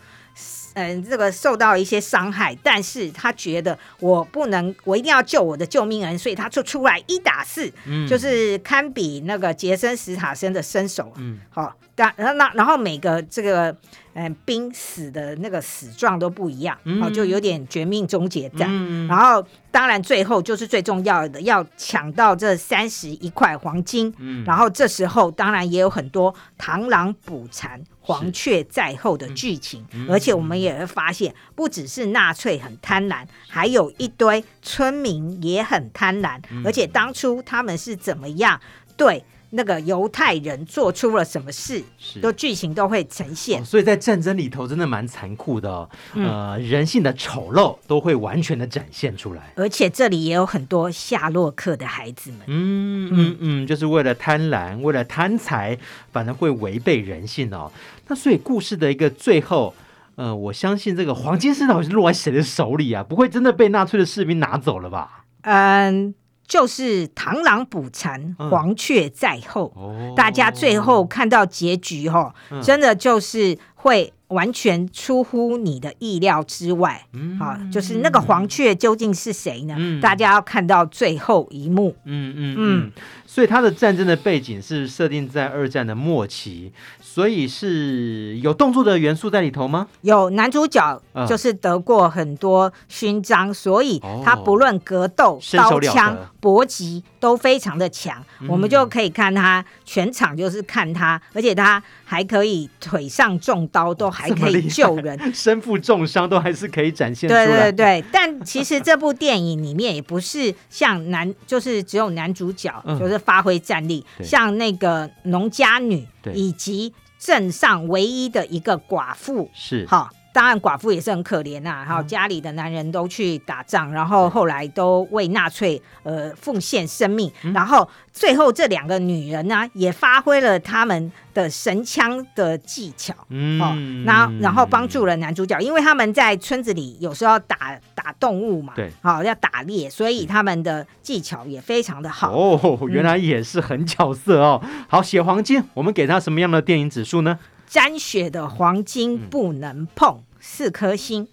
[0.74, 13.74] 嗯，这个受到一些伤害，但是他觉得我不能，我一定要救我的救命人，所以他就出来一打四，嗯，就是堪比那个杰森·史塔森的身手，嗯，好，但然后那然后每个这个
[14.14, 18.68] 嗯濒死的那个死状都不一样，嗯哦，就有点绝命终结战。
[18.70, 24.14] 嗯然后当然最后就是最重要的，要抢到这三十一块黄金。
[24.18, 27.82] 嗯然后这时候当然也有很多螳螂捕蝉。
[28.06, 38.60] 黄雀在后的剧情，嗯、而且我们也会发现，不只是纳粹很贪婪，还有一堆村民也很贪婪，嗯、而且当初他们是怎么样
[38.94, 39.24] 对
[39.56, 41.82] 那个犹太人做出了什么事，
[42.20, 43.64] 都剧情都会呈现、哦。
[43.64, 49.52] 所以在战争里头真的蛮残酷的、哦，呃，嗯、人性的丑陋都会完全的展现出来。
[49.54, 55.78] 而且这里也有很多夏洛克的孩子们，嗯嗯嗯，就是为了贪婪，为了贪财，
[56.10, 57.70] 反而会违背人性哦。
[58.08, 59.72] 那所以故事的一个最后，
[60.16, 63.04] 呃，我相信这个黄金是到底是落在谁的手里啊？
[63.04, 65.24] 不会真的被纳粹的士兵拿走了吧？
[65.42, 66.14] 嗯。
[66.46, 69.72] 就是螳螂捕蝉，黄雀在后。
[69.76, 77.06] 嗯、大家最后看到结局，哦，嗯、真的就是会完全出乎你的意料之外。
[77.12, 79.74] 嗯，啊，就是那个黄雀究竟是谁呢？
[79.78, 81.94] 嗯、大家要看到最后一幕。
[82.04, 82.92] 嗯嗯嗯。
[83.26, 86.72] 所以它的战争的背景是设定在二战的末期，
[87.02, 89.88] 所以是有动作的元素在里头吗？
[90.02, 98.24] 有，男主角就是得过很多勋章，嗯、所以他不论格斗、刀枪、搏击都非常的强。
[98.40, 107.46] 嗯、我们就可以看他全场就是看他，而且他还可以腿上中刀，都还可以救人， 身负重伤都还是可以展现出来。
[107.46, 113.14] 对对对，但其实这部电影里面也不是像男， 就是只有男主角，嗯、就是。
[113.24, 120.10] 发挥战力，对像那个农家女，以及镇上唯一的一个寡妇，是好。
[120.34, 142.32] 当然，寡妇也是很可怜呐、啊，哈、嗯，家里的男人都去打仗，然后后来都为纳粹呃奉献生命，嗯、然后最后这两个女人呢、啊，也发挥了他们的神枪的技巧，嗯，哦，然后然后帮助了男主角，因为他们在村子里有时候要打打动物嘛，对，好、哦、要打猎，所以他们的技巧也非常的好。
[142.32, 144.60] 哦，原来也是很角色哦。
[144.64, 147.38] 嗯、好，血黄金，我们给他什么样的电影指数呢？
[147.66, 151.26] 沾血的黄金不能碰，嗯、四颗星。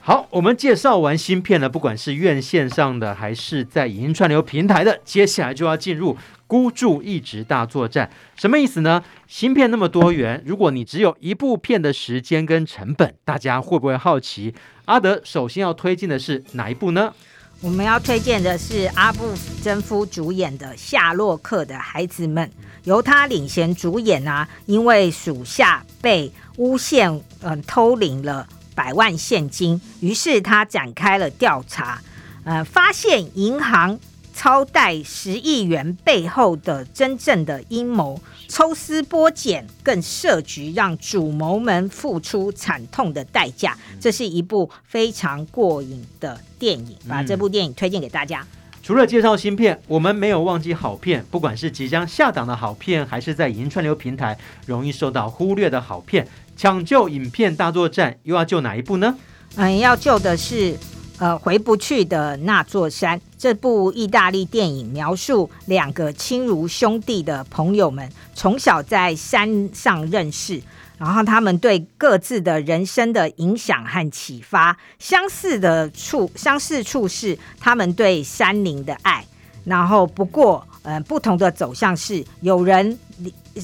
[0.00, 6.16] 好，我们介绍完芯片了，不管是院线上的还是在影音串流平台的，接下来就要进入
[6.46, 8.08] 孤注一掷大作战。
[8.34, 9.04] 什么意思呢？
[9.26, 14.54] 芯片那么多元，如果你只有一部片的时间跟成本，大家会不会好奇？
[14.86, 17.12] 阿德首先要推荐的是哪一部呢？
[17.60, 19.34] 我们要推荐的是阿布
[19.64, 22.46] 真夫主演的《夏洛克的孩子们》，
[22.84, 24.48] 由他领衔主演啊。
[24.66, 28.46] 因为属下被诬陷，嗯、偷领了
[28.76, 32.00] 百万现金，于是他展开了调查，
[32.44, 33.98] 呃，发现银行
[34.38, 38.16] 超贷十亿元背后的真正的阴谋。
[38.46, 43.76] 抽丝剥茧，更设局让主谋们付出惨痛的代价。
[43.98, 48.46] 这是一部非常过瘾的电影，把这部电影推荐给大家。
[48.80, 51.24] 除了介绍新片，我们没有忘记好片。
[51.32, 59.16] 不管是即将下档的好片，还是在影音串流平台容易受到忽略的好片，抢救影片大作战又要救哪一部呢？
[59.56, 60.76] 嗯，要救的是。
[61.18, 63.20] 呃，回不去的那座山。
[63.36, 70.60] 这部意大利电影描述两个亲如兄弟的朋友们从小在山上认识，
[70.96, 79.24] 然后他们对各自的人生的影响和启发，相似的处相似处是他们对山林的爱。
[79.64, 82.98] 然后不过，呃，不同的走向是有人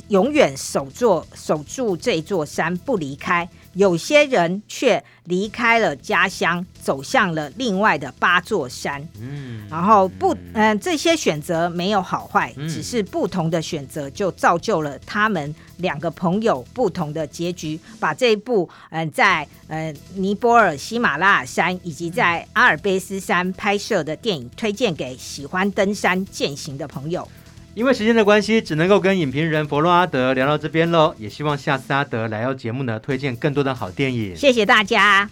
[0.08, 3.48] 永远守住守住这座山不离开。
[3.74, 9.06] 有些人却离开了家乡，走向了另外的八座山。
[9.20, 17.78] 嗯，然后不，嗯、呃，这些选择没有好坏，嗯、只是不同的选择就造就了他们两个朋友不同的结局。
[17.98, 27.26] 把这一部，嗯、呃，在呃尼泊尔喜马拉雅山以及在阿尔卑斯山拍摄的电影推荐给喜欢登山健行的朋友。
[27.74, 31.12] 因为时间的关系，只能够跟影评人佛洛阿德聊到这边喽。
[31.18, 34.36] 也希望下次阿德来到节目呢，推荐更多的好电影。
[34.36, 35.28] 谢谢大家，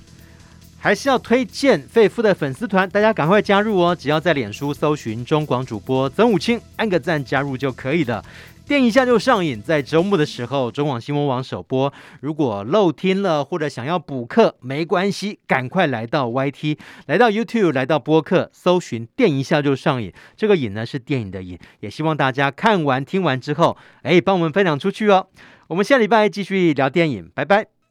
[0.80, 3.94] 还是要推荐费夫的粉丝团，大家赶快加入哦！
[3.94, 8.24] 只要在脸书搜寻中广主播曾武清，按个赞加入就可以了。
[8.72, 11.92] 电一下就上瘾，在周末的时候，中广新闻网首播。
[12.22, 20.10] 如果漏听了或者想要补课，没关系，赶快来到 YT，来到 YouTube，来到播客，搜寻“电一下就上瘾”。
[20.38, 25.26] 这个“瘾”呢是电影的“瘾”，也希望大家看完听完之后，哎，帮我们分享出去哦。
[25.66, 27.72] 我们下礼拜继续聊电影，拜拜。